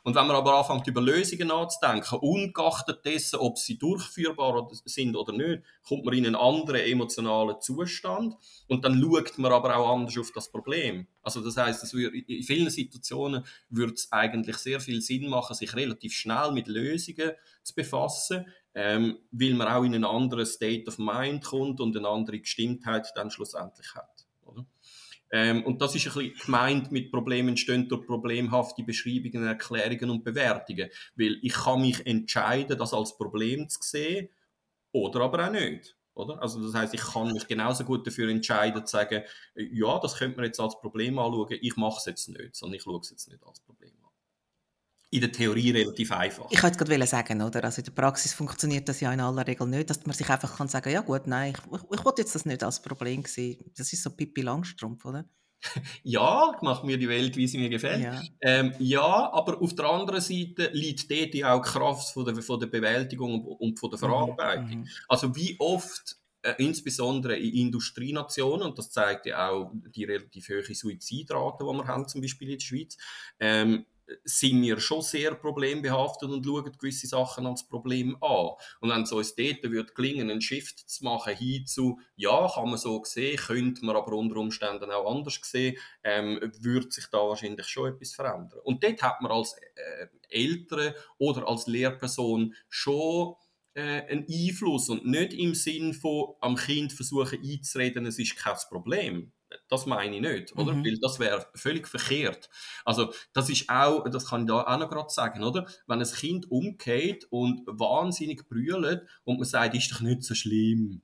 [0.08, 5.34] Und wenn man aber anfängt, über Lösungen nachzudenken, ungeachtet dessen, ob sie durchführbar sind oder
[5.34, 8.34] nicht, kommt man in einen anderen emotionalen Zustand
[8.68, 11.06] und dann schaut man aber auch anders auf das Problem.
[11.20, 16.14] Also das heißt, in vielen Situationen würde es eigentlich sehr viel Sinn machen, sich relativ
[16.14, 21.44] schnell mit Lösungen zu befassen, ähm, weil man auch in einen anderen State of Mind
[21.44, 24.27] kommt und eine andere Gestimmtheit dann schlussendlich hat.
[25.30, 30.24] Ähm, und das ist ein bisschen gemeint mit Problemen entstehen durch problemhafte Beschreibungen, Erklärungen und
[30.24, 30.88] Bewertungen.
[31.16, 34.28] Weil ich kann mich entscheiden, das als Problem zu sehen
[34.92, 35.96] oder aber auch nicht.
[36.14, 36.42] Oder?
[36.42, 39.22] Also das heißt, ich kann mich genauso gut dafür entscheiden, zu sagen,
[39.54, 42.82] ja, das könnte man jetzt als Problem anschauen, ich mache es jetzt nicht, sondern ich
[42.82, 44.07] schaue es jetzt nicht als Problem an.
[45.10, 46.46] In der Theorie relativ einfach.
[46.50, 47.64] Ich wollte gerade sagen, oder?
[47.64, 50.58] Also in der Praxis funktioniert das ja in aller Regel nicht, dass man sich einfach
[50.58, 53.72] kann sagen ja gut, nein, ich, ich, ich wollte jetzt das nicht als Problem sehen.
[53.76, 55.24] Das ist so Pippi Langstrumpf, oder?
[56.02, 58.02] ja, ich mache mir die Welt, wie sie mir gefällt.
[58.02, 58.22] Ja.
[58.40, 62.42] Ähm, ja, aber auf der anderen Seite liegt dort ja auch die Kraft von der,
[62.42, 64.80] von der Bewältigung und von der mhm, Verarbeitung.
[64.80, 64.88] Mhm.
[65.08, 70.74] Also wie oft äh, insbesondere in Industrienationen, und das zeigt ja auch die relativ hohe
[70.74, 72.96] Suizidrate, die wir haben, zum Beispiel in der Schweiz,
[73.40, 73.84] ähm,
[74.24, 78.50] sind wir schon sehr problembehaftet und schauen gewisse Sachen als Problem an.
[78.80, 82.68] Und wenn es uns dort wird gelingen, einen Shift zu machen hin zu, ja, kann
[82.68, 87.18] man so sehen, könnte man aber unter Umständen auch anders sehen, ähm, würde sich da
[87.18, 88.60] wahrscheinlich schon etwas verändern.
[88.64, 93.34] Und dort hat man als äh, Eltern oder als Lehrperson schon
[93.74, 98.56] äh, einen Einfluss und nicht im Sinn von am Kind versuchen einzureden, es ist kein
[98.68, 99.32] Problem
[99.68, 100.74] das meine ich nicht, oder?
[100.74, 100.84] Mhm.
[100.84, 102.48] Weil das wäre völlig verkehrt.
[102.84, 105.66] Also, das ist auch, das kann ich da auch noch gerade sagen, oder?
[105.86, 111.02] Wenn ein Kind umgeht und wahnsinnig brüllt und man sagt, ist doch nicht so schlimm.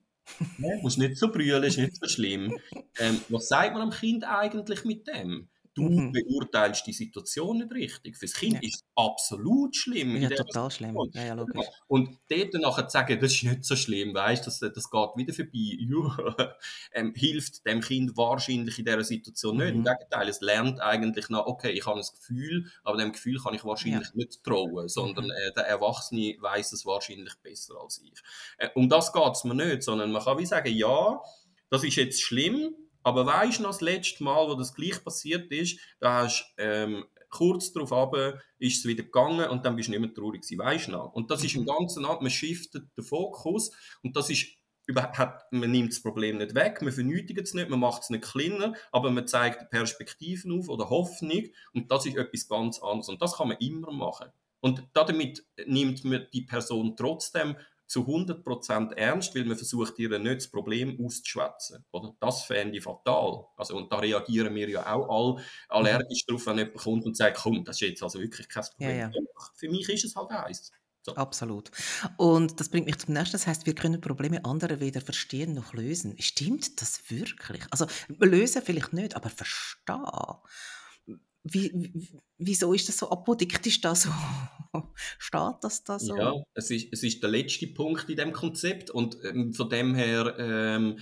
[0.59, 2.59] ja, muss nicht so brüllen, ist nicht so schlimm.
[2.99, 5.49] Ähm, was sagt man am Kind eigentlich mit dem?
[5.75, 6.13] Du mhm.
[6.13, 8.17] beurteilst die Situation nicht richtig.
[8.17, 8.61] Für das Kind ja.
[8.63, 10.17] ist es absolut schlimm.
[10.17, 10.97] Ja, total schlimm.
[11.13, 11.55] Ja, ja, logisch.
[11.55, 11.73] Genau.
[11.89, 15.35] Und dort nachher zu sagen, das ist nicht so schlimm, weißt das, das geht wieder
[15.35, 16.55] vorbei,
[16.93, 19.75] ähm, hilft dem Kind wahrscheinlich in dieser Situation nicht.
[19.75, 19.79] Mhm.
[19.79, 23.55] Im Gegenteil, es lernt eigentlich nach, okay, ich habe ein Gefühl, aber dem Gefühl kann
[23.55, 24.15] ich wahrscheinlich ja.
[24.15, 25.31] nicht trauen, sondern mhm.
[25.31, 28.21] äh, der Erwachsene weiß es wahrscheinlich besser als ich.
[28.59, 31.21] Äh, um das geht es mir nicht, sondern man kann wie sagen, ja,
[31.71, 32.75] das ist jetzt schlimm,
[33.05, 37.05] aber weißt du noch, das letzte Mal, wo das gleich passiert ist, da hast ähm,
[37.31, 38.15] kurz darauf ab,
[38.59, 41.13] ist es wieder gegangen und dann bist du nicht mehr traurig gewesen, weißt du noch?
[41.13, 41.67] Und das ist im mhm.
[41.67, 43.71] Ganzen ab, man shiftet den Fokus
[44.03, 44.47] und das ist
[44.95, 48.25] hat, man nimmt das Problem nicht weg, man vernötigt es nicht, man macht es nicht
[48.25, 53.23] kleiner, aber man zeigt Perspektiven auf oder Hoffnung und das ist etwas ganz anderes und
[53.23, 54.31] das kann man immer machen.
[54.61, 57.57] Und damit nimmt man die Person trotzdem
[57.95, 61.85] zu 100% ernst, weil man versucht, ihr nicht das Problem auszuschwätzen.
[61.93, 62.13] Oder?
[62.19, 63.45] Das fände ich fatal.
[63.57, 67.37] Also, und da reagieren wir ja auch all allergisch darauf, wenn jemand kommt und sagt,
[67.37, 68.99] komm, das ist jetzt also wirklich kein Problem.
[68.99, 69.13] Ja, ja.
[69.55, 70.73] Für mich ist es halt eins.
[71.03, 71.15] So.
[71.15, 71.71] Absolut.
[72.17, 73.33] Und das bringt mich zum nächsten.
[73.33, 76.17] Das heißt, wir können Probleme anderer weder verstehen noch lösen.
[76.19, 77.63] Stimmt das wirklich?
[77.71, 77.87] Also
[78.19, 80.03] lösen vielleicht nicht, aber verstehen
[81.45, 81.93] wie,
[82.39, 84.09] wieso ist das so apodiktisch da so?
[85.19, 86.17] Steht das da so?
[86.17, 89.95] Ja, es ist, es ist der letzte Punkt in dem Konzept und ähm, von dem
[89.95, 90.99] her ähm,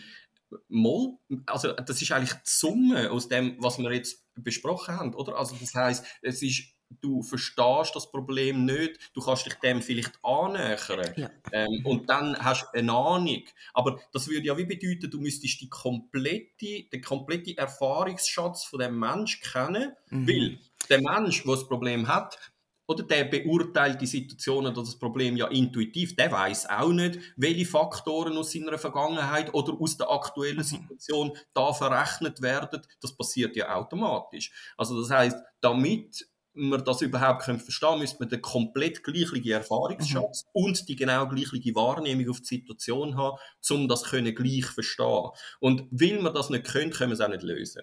[0.69, 1.17] Moll,
[1.47, 5.39] also das ist eigentlich die Summe aus dem, was wir jetzt besprochen haben, oder?
[5.39, 10.19] Also das heißt, es ist du verstehst das Problem nicht, du kannst dich dem vielleicht
[10.23, 11.31] annähern ja.
[11.53, 13.43] ähm, und dann hast du eine Ahnung.
[13.75, 18.99] Aber das würde ja wie bedeuten, du müsstest die komplette, den kompletten Erfahrungsschatz von dem
[18.99, 20.29] Mensch kennen, mhm.
[20.29, 22.39] weil der Mensch, der das Problem hat,
[22.93, 26.17] oder der beurteilt die Situation oder das Problem ja intuitiv.
[26.17, 30.63] Der weiß auch nicht, welche Faktoren aus seiner Vergangenheit oder aus der aktuellen mhm.
[30.63, 32.83] Situation da verrechnet werden.
[33.01, 34.53] Das passiert ja automatisch.
[34.77, 40.45] Also das heißt, damit man das überhaupt verstehen können, müsste man den komplett gleichen Erfahrungsschatz
[40.45, 40.51] mhm.
[40.53, 43.39] und die genau gleiche Wahrnehmung auf die Situation haben,
[43.71, 45.31] um das können gleich verstehen.
[45.61, 47.83] Und weil man das nicht können, können wir es auch nicht lösen.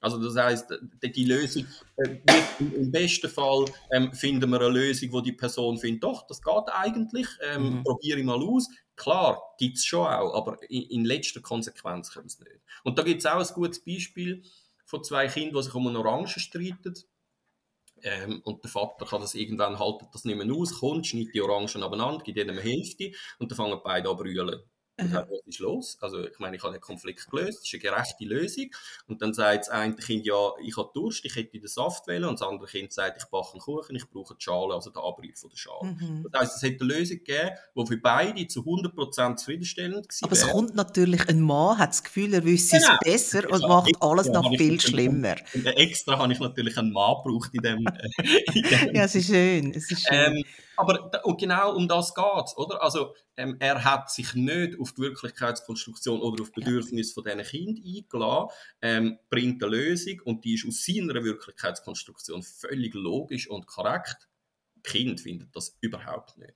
[0.00, 1.66] Also das heißt, die Lösung
[1.98, 6.26] äh, wird im besten Fall ähm, finden wir eine Lösung, wo die Person findet, doch,
[6.26, 7.84] das geht eigentlich, ähm, mhm.
[7.84, 8.66] probiere ich mal aus.
[8.96, 12.62] Klar, gibt es schon auch, aber in, in letzter Konsequenz können wir es nicht.
[12.82, 14.42] Und da gibt es auch ein gutes Beispiel
[14.86, 16.94] von zwei Kindern, die sich um eine Orange streiten.
[18.02, 21.42] Ähm, und der Vater kann das irgendwann haltet das nicht mehr aus, kommt, schneidet die
[21.42, 24.62] Orangen abeinander, gibt ihnen eine Hälfte und dann fangen beide an brüllen.
[25.00, 25.98] Und dann, was ist los?
[26.00, 28.70] Also, ich meine, ich habe den Konflikt gelöst, das ist eine gerechte Lösung.
[29.06, 32.24] Und dann sagt das eine Kind, ja, ich habe Durst, ich hätte den Saft wählen.
[32.24, 35.02] Und das andere Kind sagt, ich backe einen Kuchen, ich brauche die Schale, also den
[35.02, 35.92] Abrieb von der Schale.
[35.92, 36.26] Mhm.
[36.30, 40.28] Das heisst, es hätte eine Lösung gegeben, die für beide zu 100% zufriedenstellend war.
[40.28, 42.92] Aber es kommt natürlich, ein Mann hat das Gefühl, er wüsste genau.
[43.00, 45.36] es besser und ja, macht alles noch viel schlimmer.
[45.54, 47.78] Und extra habe ich natürlich einen Mann gebraucht in dem.
[48.54, 49.72] in dem ja, es ist schön.
[49.74, 50.36] Es ist schön.
[50.36, 50.44] Ähm,
[50.80, 52.82] aber und genau um das geht es, oder?
[52.82, 57.42] Also, ähm, er hat sich nicht auf die Wirklichkeitskonstruktion oder auf die Bedürfnisse von diesen
[57.42, 58.48] Kindern eingeladen,
[58.82, 64.28] ähm, bringt eine Lösung und die ist aus seiner Wirklichkeitskonstruktion völlig logisch und korrekt.
[64.82, 66.54] Kind findet das überhaupt nicht.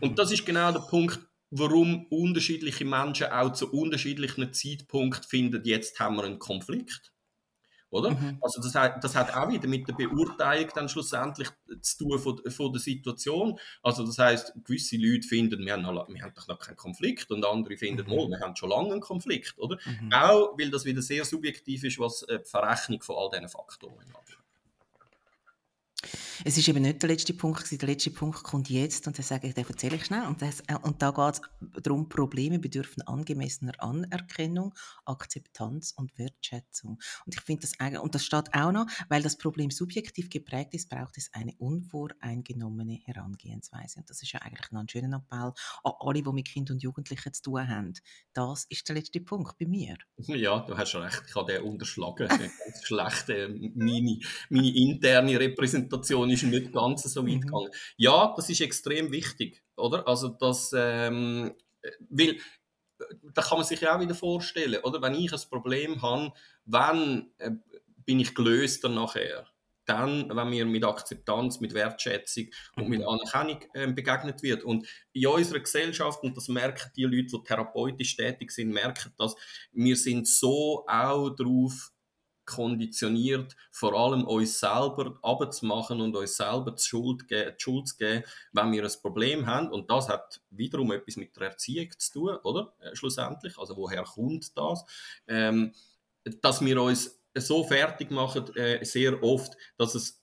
[0.00, 0.14] Und mhm.
[0.16, 1.18] das ist genau der Punkt,
[1.50, 7.13] warum unterschiedliche Menschen auch zu unterschiedlichen Zeitpunkten finden, jetzt haben wir einen Konflikt
[7.94, 8.10] oder?
[8.10, 8.38] Mhm.
[8.40, 11.48] Also das hat, das hat auch wieder mit der Beurteilung dann schlussendlich
[11.80, 13.58] zu tun von, von der Situation.
[13.82, 17.30] Also das heißt, gewisse Leute finden, wir haben, noch, wir haben doch noch keinen Konflikt
[17.30, 18.12] und andere finden, mhm.
[18.12, 19.78] oh, wir haben schon lange einen Konflikt, oder?
[19.84, 20.12] Mhm.
[20.12, 24.06] Auch, weil das wieder sehr subjektiv ist, was äh, die Verrechnung von all diesen Faktoren
[24.06, 24.43] angeht.
[26.44, 29.48] Es ist eben nicht der letzte Punkt, der letzte Punkt kommt jetzt und dann sage
[29.48, 30.26] ich, den erzähle ich schnell.
[30.26, 34.74] Und, das, äh, und da geht es darum, Probleme bedürfen angemessener Anerkennung,
[35.04, 36.98] Akzeptanz und Wertschätzung.
[37.26, 40.74] Und ich finde das eigentlich, und das steht auch noch, weil das Problem subjektiv geprägt
[40.74, 44.00] ist, braucht es eine unvoreingenommene Herangehensweise.
[44.00, 45.52] Und das ist ja eigentlich noch ein schöner Appell
[45.84, 47.92] an alle, die mit Kindern und Jugendlichen zu tun haben.
[48.32, 49.96] Das ist der letzte Punkt bei mir.
[50.16, 52.28] Ja, du hast recht, ich habe den unterschlagen.
[52.28, 53.28] ganz schlecht.
[53.74, 54.18] Meine,
[54.48, 57.40] meine interne Repräsentation ist nicht ganz so weit mhm.
[57.40, 57.70] gegangen.
[57.96, 60.06] Ja, das ist extrem wichtig, oder?
[60.06, 61.54] Also das, ähm,
[62.08, 62.38] weil
[63.34, 65.02] da kann man sich ja auch wieder vorstellen, oder?
[65.02, 66.32] Wenn ich ein Problem habe,
[66.64, 67.50] wann äh,
[68.04, 69.46] bin ich gelöst dann nachher?
[69.86, 72.46] Dann, wenn mir mit Akzeptanz, mit Wertschätzung
[72.76, 73.08] und mit mhm.
[73.08, 74.64] Anerkennung äh, begegnet wird.
[74.64, 79.34] Und in unserer Gesellschaft, und das merken die Leute, die therapeutisch tätig sind, merken das,
[79.72, 81.90] wir sind so auch darauf
[82.46, 88.24] konditioniert, vor allem uns selber abzumachen und uns selber die Schuld, die Schuld zu geben,
[88.52, 89.70] wenn wir ein Problem haben.
[89.70, 92.72] Und das hat wiederum etwas mit der Erziehung zu tun, oder?
[92.80, 93.58] Äh, schlussendlich.
[93.58, 94.84] Also woher kommt das?
[95.26, 95.72] Ähm,
[96.40, 100.22] dass wir uns so fertig machen, äh, sehr oft, dass es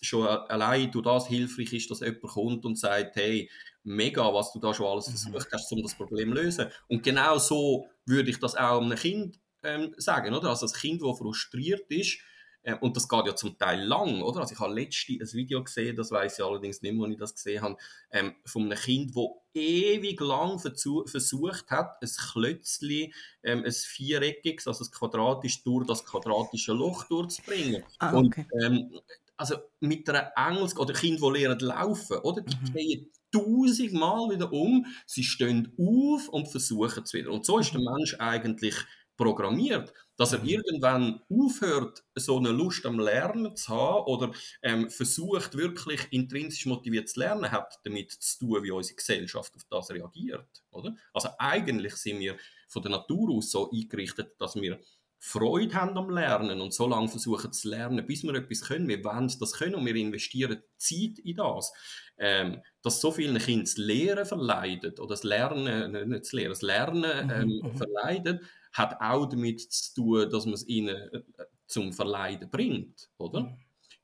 [0.00, 3.50] schon allein durch das hilfreich ist, dass jemand kommt und sagt, hey,
[3.82, 5.12] mega, was du da schon alles mhm.
[5.12, 6.66] versucht hast, um das Problem zu lösen.
[6.88, 10.50] Und genau so würde ich das auch einem Kind ähm, sagen, oder?
[10.50, 12.18] Also ein Kind, das frustriert ist,
[12.62, 14.40] äh, und das geht ja zum Teil lang, oder?
[14.40, 17.18] Also ich habe letztens ein Video gesehen, das weiß ich allerdings nicht mehr, wo ich
[17.18, 17.76] das gesehen habe,
[18.10, 24.84] ähm, von einem Kind, das ewig lang versucht hat, ein Klötzchen, ähm, ein viereckiges, also
[24.84, 27.82] ein quadratisch durch das quadratische Loch durchzubringen.
[27.98, 28.46] Ah, okay.
[28.50, 29.00] Und ähm,
[29.36, 32.42] also mit einer Engels- oder Kind, die lernen laufen, oder?
[32.42, 33.10] Die mhm.
[33.32, 37.30] tausendmal wieder um, sie stehen auf und versuchen es wieder.
[37.30, 37.86] Und so ist der mhm.
[37.86, 38.76] Mensch eigentlich
[39.20, 40.48] programmiert, dass er mhm.
[40.48, 47.10] irgendwann aufhört, so eine Lust am Lernen zu haben oder ähm, versucht, wirklich intrinsisch motiviert
[47.10, 50.62] zu lernen, hat damit zu tun, wie unsere Gesellschaft auf das reagiert.
[50.70, 50.96] Oder?
[51.12, 54.80] Also eigentlich sind wir von der Natur aus so eingerichtet, dass wir
[55.18, 58.88] Freude haben am Lernen und so lange versuchen zu lernen, bis wir etwas können.
[58.88, 61.74] Wir wollen das können und wir investieren Zeit in das.
[62.16, 66.62] Ähm, dass so vielen Kindern das Lehren verleidet oder das Lernen, nicht das Lehren, das
[66.62, 68.42] Lernen mhm, ähm, mhm, verleidet,
[68.72, 71.22] hat auch damit zu tun, dass man es ihnen äh,
[71.66, 73.42] zum Verleiden bringt, oder?
[73.42, 73.56] Mhm.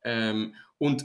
[0.05, 1.05] Ähm, und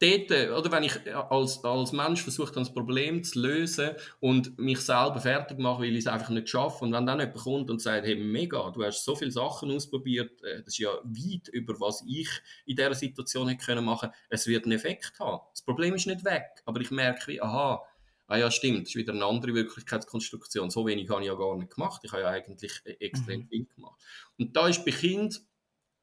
[0.00, 4.58] dort, äh, oder wenn ich äh, als, als Mensch versuche, das Problem zu lösen und
[4.58, 7.70] mich selber fertig mache, weil ich es einfach nicht schaffe, und wenn dann jemand kommt
[7.70, 11.48] und sagt, hey, mega, du hast so viele Sachen ausprobiert, äh, das ist ja weit
[11.48, 12.28] über was ich
[12.66, 15.40] in dieser Situation hätte können machen, es wird einen Effekt haben.
[15.52, 17.82] Das Problem ist nicht weg, aber ich merke aha,
[18.30, 20.70] ah ja, stimmt, das ist wieder eine andere Wirklichkeitskonstruktion.
[20.70, 22.00] So wenig habe ich ja gar nicht gemacht.
[22.04, 23.48] Ich habe ja eigentlich extrem mhm.
[23.48, 24.00] viel gemacht.
[24.38, 25.40] Und da ist bei Kind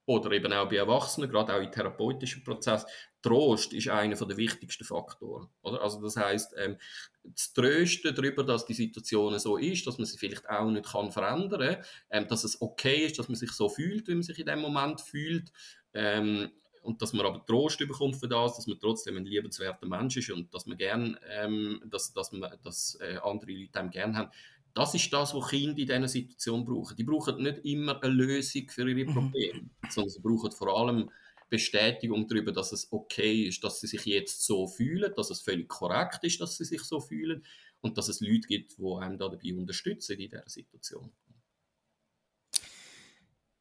[0.06, 2.86] oder eben auch bei Erwachsenen, gerade auch im therapeutischen Prozess,
[3.22, 5.50] Trost ist einer der wichtigsten Faktoren.
[5.62, 5.82] Oder?
[5.82, 6.78] Also das heißt, ähm,
[7.24, 11.12] das Trösten darüber, dass die Situation so ist, dass man sie vielleicht auch nicht kann
[11.12, 14.40] verändern kann, ähm, dass es okay ist, dass man sich so fühlt, wie man sich
[14.40, 15.52] in dem Moment fühlt,
[15.94, 16.52] ähm,
[16.88, 20.32] und dass man aber Trost bekommt für das, dass man trotzdem ein liebenswerter Mensch ist
[20.32, 24.32] und dass man gern, ähm, dass, dass, man, dass äh, andere Leute einem gern haben.
[24.74, 26.96] Das ist das, was Kinder in dieser Situation brauchen.
[26.96, 29.14] Die brauchen nicht immer eine Lösung für ihre mhm.
[29.14, 29.70] Probleme, mhm.
[29.90, 31.12] sondern sie brauchen vor allem
[31.50, 35.68] Bestätigung darüber, dass es okay ist, dass sie sich jetzt so fühlen, dass es völlig
[35.68, 37.44] korrekt ist, dass sie sich so fühlen
[37.82, 41.12] und dass es Leute gibt, die einem da dabei unterstützen in dieser Situation.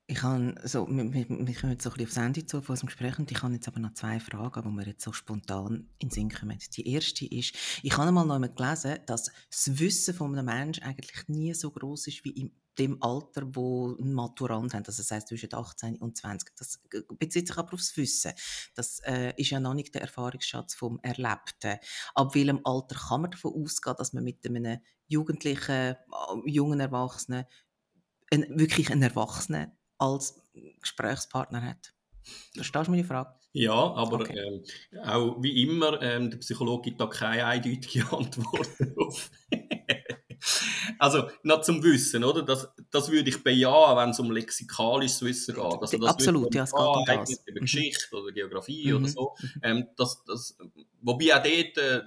[0.09, 2.87] Ich habe so, wir, wir, kommen jetzt so ein bisschen aufs Ende zu von unserem
[2.87, 6.09] Gespräch und ich habe jetzt aber noch zwei Fragen, die mir jetzt so spontan in
[6.09, 6.57] den Sinn kommen.
[6.77, 10.85] Die erste ist, ich habe mal noch einmal gelesen, dass das Wissen von einem Menschen
[10.85, 15.11] eigentlich nie so groß ist wie in dem Alter, wo ein Maturant hat, also das
[15.11, 16.55] heißt zwischen 18 und 20.
[16.57, 16.81] Das
[17.19, 18.33] bezieht sich aber aufs Wissen.
[18.77, 21.81] Das äh, ist ja noch nicht der Erfahrungsschatz vom Erlebten.
[22.15, 24.79] Ab welchem Alter kann man davon ausgehen, dass man mit einem
[25.09, 25.97] Jugendlichen, äh,
[26.45, 27.47] jungen Erwachsenen,
[28.31, 30.41] ein, wirklich einen Erwachsenen als
[30.81, 31.93] Gesprächspartner hat.
[32.55, 33.35] Verstehst du meine Frage?
[33.53, 34.39] Ja, aber okay.
[34.39, 34.65] ähm,
[35.03, 39.31] auch wie immer, ähm, der Psychologe gibt da keine eindeutige Antwort drauf.
[40.99, 42.43] also, noch zum Wissen, oder?
[42.43, 45.65] Das, das würde ich bejahen, wenn es um lexikalisches Wissen geht.
[45.65, 47.31] Also, das Absolut, ja, es geht um das.
[47.47, 47.65] Über mhm.
[47.65, 48.97] Geschichte oder Geografie mhm.
[48.99, 49.35] oder so.
[49.63, 50.59] Ähm, das, das,
[51.01, 52.03] wobei auch dort, äh,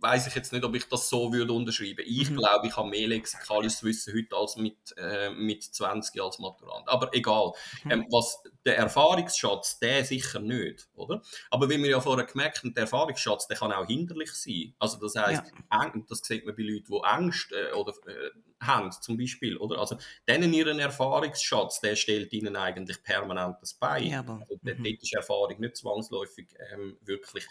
[0.00, 2.04] weiß ich jetzt nicht, ob ich das so würde unterschreiben.
[2.06, 2.36] Ich mhm.
[2.36, 6.88] glaube, ich habe mehr lexikalisches Wissen heute als mit, äh, mit 20 als Maturant.
[6.88, 7.52] Aber egal.
[7.84, 7.90] Mhm.
[7.90, 11.22] Ähm, was der Erfahrungsschatz, der sicher nicht, oder?
[11.50, 14.74] Aber wie wir ja vorher gemerkt haben, der Erfahrungsschatz, der kann auch hinderlich sein.
[14.78, 15.92] Also das heißt, ja.
[16.08, 18.30] das sieht man bei Leuten, die Angst äh, oder äh,
[18.60, 19.78] haben, zum Beispiel, oder?
[19.78, 19.96] Also
[20.28, 24.06] denen ihren Erfahrungsschatz, der stellt ihnen eigentlich permanent das Bein.
[24.06, 24.84] Ja, aber, also, mhm.
[24.84, 27.46] dort ist Erfahrung nicht zwangsläufig ähm, wirklich,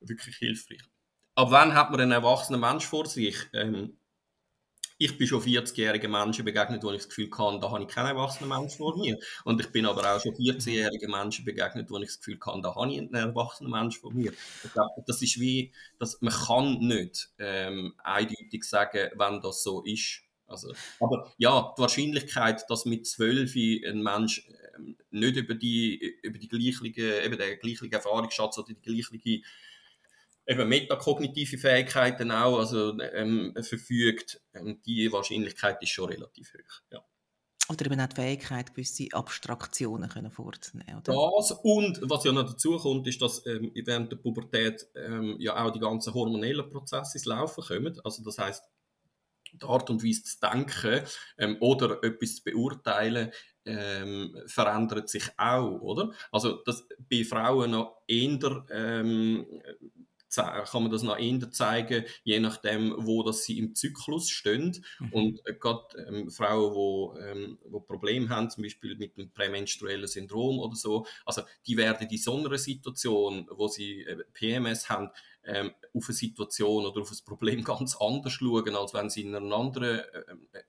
[0.00, 0.82] wirklich hilfreich.
[1.38, 3.36] Ab wann hat man einen erwachsenen Mensch vor sich?
[3.52, 3.96] Ähm,
[4.98, 8.08] ich bin schon 40-jährigen Menschen begegnet, wo ich das Gefühl hatte, da habe ich keinen
[8.08, 9.16] erwachsenen Mensch vor mir.
[9.44, 12.74] Und ich bin aber auch schon 14-jährigen Menschen begegnet, wo ich das Gefühl hatte, da
[12.74, 14.32] habe ich einen erwachsenen Mensch vor mir.
[14.64, 19.84] Ich glaube, das ist wie, dass man kann nicht ähm, eindeutig sagen, wenn das so
[19.84, 20.22] ist.
[20.48, 23.54] Also, aber ja, die Wahrscheinlichkeit, dass mit 12
[23.86, 24.44] ein Mensch
[24.76, 29.44] ähm, nicht über die, über die gleiche, eben den gleichen Erfahrungsschatz oder die gleiche
[30.48, 36.82] eben metakognitive Fähigkeiten auch also, ähm, verfügt, ähm, die Wahrscheinlichkeit ist schon relativ hoch.
[36.90, 37.04] Ja.
[37.70, 41.02] Oder eben auch die Fähigkeit, gewisse Abstraktionen können vorzunehmen.
[41.06, 41.30] Oder?
[41.36, 45.62] Das und was ja noch dazu kommt, ist, dass ähm, während der Pubertät ähm, ja
[45.62, 48.00] auch die ganzen hormonellen Prozesse ins Laufen kommen.
[48.02, 48.64] Also das heißt,
[49.52, 51.02] die Art und Weise zu denken
[51.36, 53.32] ähm, oder etwas zu beurteilen,
[53.66, 56.10] ähm, verändert sich auch, oder?
[56.32, 59.46] Also das bei Frauen noch eher ähm,
[60.34, 64.84] kann man das nach ihnen zeigen, je nachdem, wo das sie im Zyklus stehen.
[64.98, 65.12] Mhm.
[65.12, 70.06] Und äh, gerade ähm, Frauen, die ähm, wo Probleme haben, zum Beispiel mit dem prämenstruellen
[70.06, 75.10] Syndrom oder so, also die werden in so einer Situation, wo sie äh, PMS haben,
[75.44, 79.34] ähm, auf eine Situation oder auf ein Problem ganz anders schauen, als wenn sie in
[79.34, 80.00] einer anderen,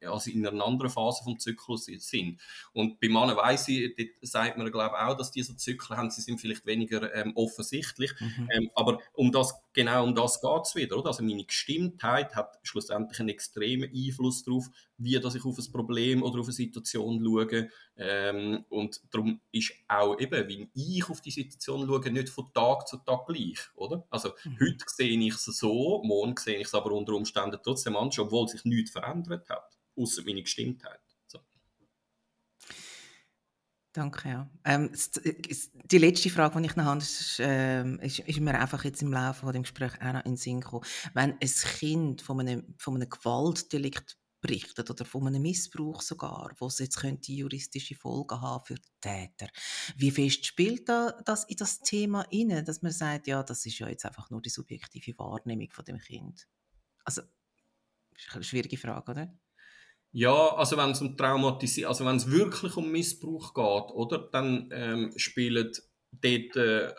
[0.01, 2.39] äh, also in einer anderen Phase vom Zyklus sind.
[2.73, 6.09] Und bei Männern weiss ich, dort sagt man glaube ich auch, dass diese Zyklen haben,
[6.09, 8.49] sie sind vielleicht weniger ähm, offensichtlich, mhm.
[8.51, 11.07] ähm, aber um das, genau um das geht es wieder, oder?
[11.07, 14.67] Also meine Gestimmtheit hat schlussendlich einen extremen Einfluss darauf,
[14.97, 17.69] wie dass ich auf ein Problem oder auf eine Situation schaue.
[17.95, 22.89] Ähm, und darum ist auch eben, wie ich auf die Situation schaue, nicht von Tag
[22.89, 24.05] zu Tag gleich, oder?
[24.09, 24.57] Also mhm.
[24.59, 28.49] heute sehe ich es so, morgen sehe ich es aber unter Umständen trotzdem anders, obwohl
[28.49, 30.99] sich nichts verändert hat, außer meine Gestimmtheit.
[33.91, 34.49] Danke, ja.
[34.65, 34.91] Ähm,
[35.85, 39.11] die letzte Frage, die ich noch habe, ist, ähm, ist, ist, mir einfach jetzt im
[39.11, 40.85] Laufe von dem Gespräch auch noch in den Sinn gekommen.
[41.15, 46.67] Wenn ein Kind von einem, von einem Gewaltdelikt berichtet oder von einem Missbrauch sogar, wo
[46.67, 49.47] jetzt könnte juristische Folgen haben für die Täter.
[49.97, 53.79] Wie fest spielt da das in das Thema inne, dass man sagt, ja, das ist
[53.79, 56.47] ja jetzt einfach nur die subjektive Wahrnehmung von dem Kind?
[57.03, 57.21] Also,
[58.13, 59.39] das ist eine schwierige Frage, oder?
[60.11, 64.69] Ja, also wenn es um Traumatisierung, also wenn es wirklich um Missbrauch geht, oder, dann
[64.73, 65.71] ähm, spielen
[66.11, 66.91] dort äh,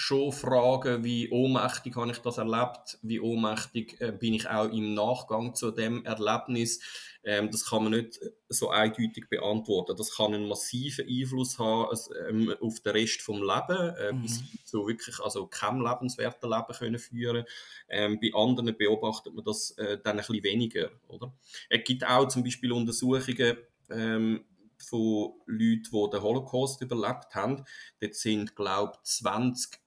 [0.00, 4.94] schon Fragen wie ohnmächtig habe ich das erlebt, wie ohnmächtig äh, bin ich auch im
[4.94, 6.80] Nachgang zu dem Erlebnis.
[7.22, 9.94] Ähm, das kann man nicht so eindeutig beantworten.
[9.98, 11.94] Das kann einen massiven Einfluss haben
[12.26, 14.22] ähm, auf den Rest vom Leben, äh, mhm.
[14.22, 17.44] bis zu wirklich also kein lebenswerten Leben können führen.
[17.90, 21.34] Ähm, bei anderen beobachtet man das äh, dann ein bisschen weniger, oder?
[21.68, 23.58] Es gibt auch zum Beispiel Untersuchungen
[23.90, 24.46] ähm,
[24.78, 27.66] von Leuten, die den Holocaust überlebt haben.
[28.00, 29.79] Dort sind, glaube ich, 20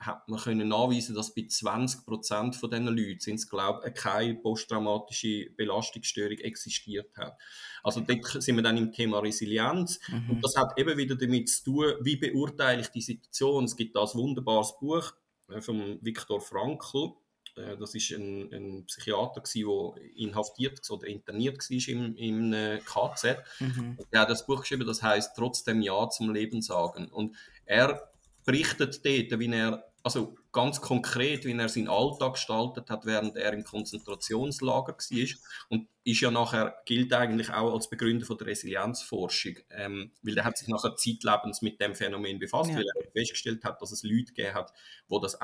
[0.00, 5.50] hat man können nachweisen, dass bei 20 Prozent von diesen Leuten sind glaube keine posttraumatische
[5.56, 7.36] Belastungsstörung existiert hat.
[7.82, 10.30] Also dort sind wir dann im Thema Resilienz mhm.
[10.30, 13.64] und das hat eben wieder damit zu tun, wie beurteile ich die Situation.
[13.64, 15.12] Es gibt da ein wunderbares Buch
[15.48, 17.14] äh, von Viktor Frankl,
[17.58, 23.38] äh, das ist ein, ein Psychiater der inhaftiert oder interniert war im, im äh, KZ.
[23.60, 23.98] Mhm.
[24.10, 27.08] Er hat das Buch geschrieben, das heißt trotzdem Ja zum Leben sagen.
[27.08, 28.10] Und er
[28.48, 33.52] berichtet dort, wie er also ganz konkret, wie er seinen Alltag gestaltet hat, während er
[33.52, 35.28] im Konzentrationslager war.
[35.68, 40.44] Und ist ja nachher, gilt eigentlich auch als Begründer von der Resilienzforschung, ähm, weil er
[40.44, 42.76] hat sich nachher zeitlebens mit dem Phänomen befasst, ja.
[42.76, 44.72] weil er festgestellt hat, dass es Leute gegeben hat,
[45.10, 45.38] die das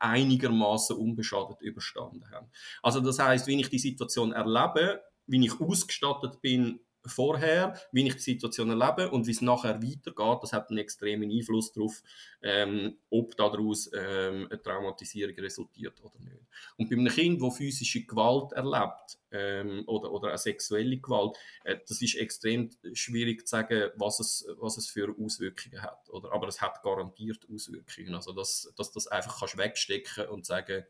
[0.00, 2.50] einigermaßen unbeschadet überstanden haben.
[2.82, 8.14] Also das heißt, wenn ich die Situation erlebe, wie ich ausgestattet bin vorher, wie ich
[8.14, 12.02] die Situation erlebe und wie es nachher weitergeht, das hat einen extremen Einfluss darauf,
[12.42, 16.46] ähm, ob daraus ähm, eine Traumatisierung resultiert oder nicht.
[16.76, 21.76] Und bei einem Kind, das physische Gewalt erlebt ähm, oder, oder eine sexuelle Gewalt, äh,
[21.86, 26.08] das ist extrem schwierig zu sagen, was es, was es für Auswirkungen hat.
[26.10, 26.32] Oder?
[26.32, 28.14] Aber es hat garantiert Auswirkungen.
[28.14, 30.84] Also, dass, dass das einfach kannst wegstecken und sagen,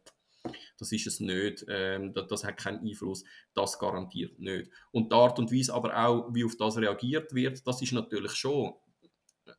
[0.79, 3.25] das ist es nicht, ähm, das, das, hat keinen Einfluss,
[3.55, 4.71] das garantiert nicht.
[4.91, 8.33] Und die Art und Weise aber auch, wie auf das reagiert wird, das ist natürlich
[8.33, 8.75] schon,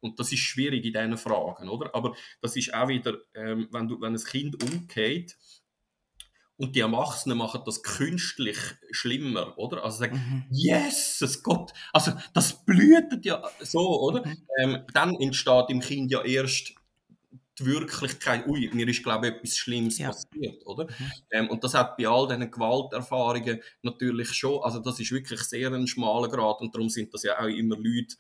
[0.02, 1.94] und das ist schwierig in diesen Fragen, oder?
[1.94, 5.38] Aber das ist auch wieder, ähm, wenn, du, wenn ein Kind umgeht,
[6.60, 8.58] und die Erwachsenen machen das künstlich
[8.92, 9.82] schlimmer, oder?
[9.84, 10.46] Also sagen, mhm.
[10.52, 14.26] yes, es Gott, also das blühtet ja so, oder?
[14.26, 14.38] Mhm.
[14.60, 16.74] Ähm, dann entsteht im Kind ja erst
[17.60, 20.08] die Wirklichkeit, ui, mir ist, glaube ich, etwas Schlimmes ja.
[20.08, 20.86] passiert, oder?
[20.86, 21.12] Mhm.
[21.32, 25.72] Ähm, und das hat bei all diesen Gewalterfahrungen natürlich schon, also das ist wirklich sehr
[25.72, 28.16] ein schmaler Grad und darum sind das ja auch immer Leute,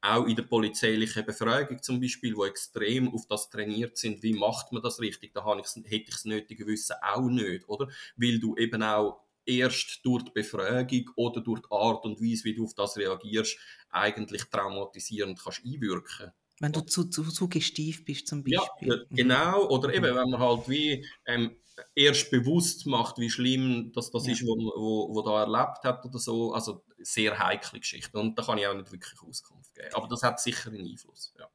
[0.00, 4.70] auch in der polizeilichen Befragung zum Beispiel, wo extrem auf das trainiert sind, wie macht
[4.70, 7.88] man das richtig, da habe hätte ich das nötige Wissen auch nicht, oder?
[8.16, 12.54] Weil du eben auch erst durch die Befragung oder durch die Art und Weise, wie
[12.54, 13.58] du auf das reagierst,
[13.90, 16.32] eigentlich traumatisierend kannst einwirken
[16.64, 18.88] wenn du zu, zu suggestiv bist zum Beispiel.
[18.88, 19.14] Ja, mhm.
[19.14, 19.68] genau.
[19.68, 21.56] Oder eben, wenn man halt wie ähm,
[21.94, 24.32] erst bewusst macht, wie schlimm das, das ja.
[24.32, 26.54] ist, wo, wo, wo da erlebt hat oder so.
[26.54, 28.18] Also sehr heikle Geschichte.
[28.18, 29.92] Und da kann ich auch nicht wirklich Auskunft geben.
[29.92, 31.34] Aber das hat sicher einen Einfluss.
[31.38, 31.50] Ja.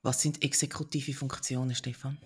[0.00, 2.18] Was sind exekutive Funktionen, Stefan?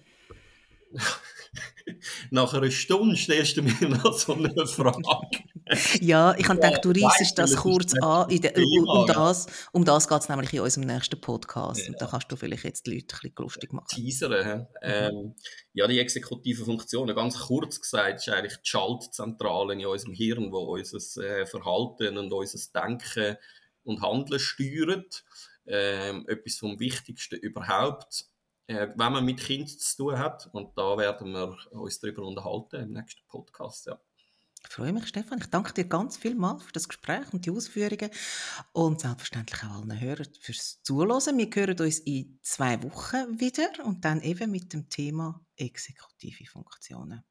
[2.30, 5.03] Nach einer Stunde stellst du mir noch so eine Frage.
[6.01, 8.28] ja, ich habe gedacht, du reißt das kurz an.
[8.28, 11.80] De, um, das, um das geht es nämlich in unserem nächsten Podcast.
[11.80, 11.89] Ja.
[11.89, 13.86] Und da kannst du vielleicht jetzt die Leute ein bisschen lustig machen.
[13.89, 14.59] Teasern.
[14.59, 14.66] Mhm.
[14.82, 15.34] Ähm,
[15.72, 20.74] ja, die exekutive Funktion, ganz kurz gesagt, ist eigentlich die Schaltzentrale in unserem Hirn, wo
[20.74, 23.36] unser äh, Verhalten und unser Denken
[23.84, 25.24] und Handeln steuert.
[25.66, 28.26] Ähm, etwas vom Wichtigsten überhaupt
[28.68, 30.48] äh, wenn man mit Kindern zu tun hat.
[30.52, 33.86] Und da werden wir uns darüber unterhalten im nächsten Podcast.
[33.86, 33.98] Ja.
[34.62, 35.38] Ich freue mich, Stefan.
[35.38, 38.10] Ich danke dir ganz vielmals für das Gespräch und die Ausführungen
[38.72, 41.38] und selbstverständlich auch allen Hörern fürs Zuhören.
[41.38, 47.24] Wir hören uns in zwei Wochen wieder und dann eben mit dem Thema exekutive Funktionen.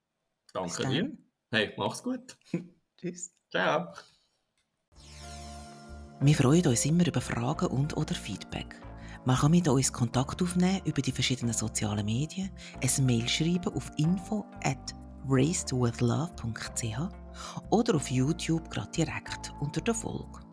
[0.54, 1.18] Danke dir.
[1.52, 2.38] Hey, mach's gut.
[2.98, 3.32] Tschüss.
[3.52, 3.94] Ciao.
[6.20, 8.87] Wir freuen uns immer über Fragen und oder Feedback.
[9.28, 12.50] Man kann mit uns Kontakt aufnehmen über die verschiedenen sozialen Medien,
[12.82, 14.96] ein Mail schreiben auf info at
[15.28, 16.98] racedwithlove.ch
[17.70, 20.47] oder auf YouTube gerade direkt unter der Folge.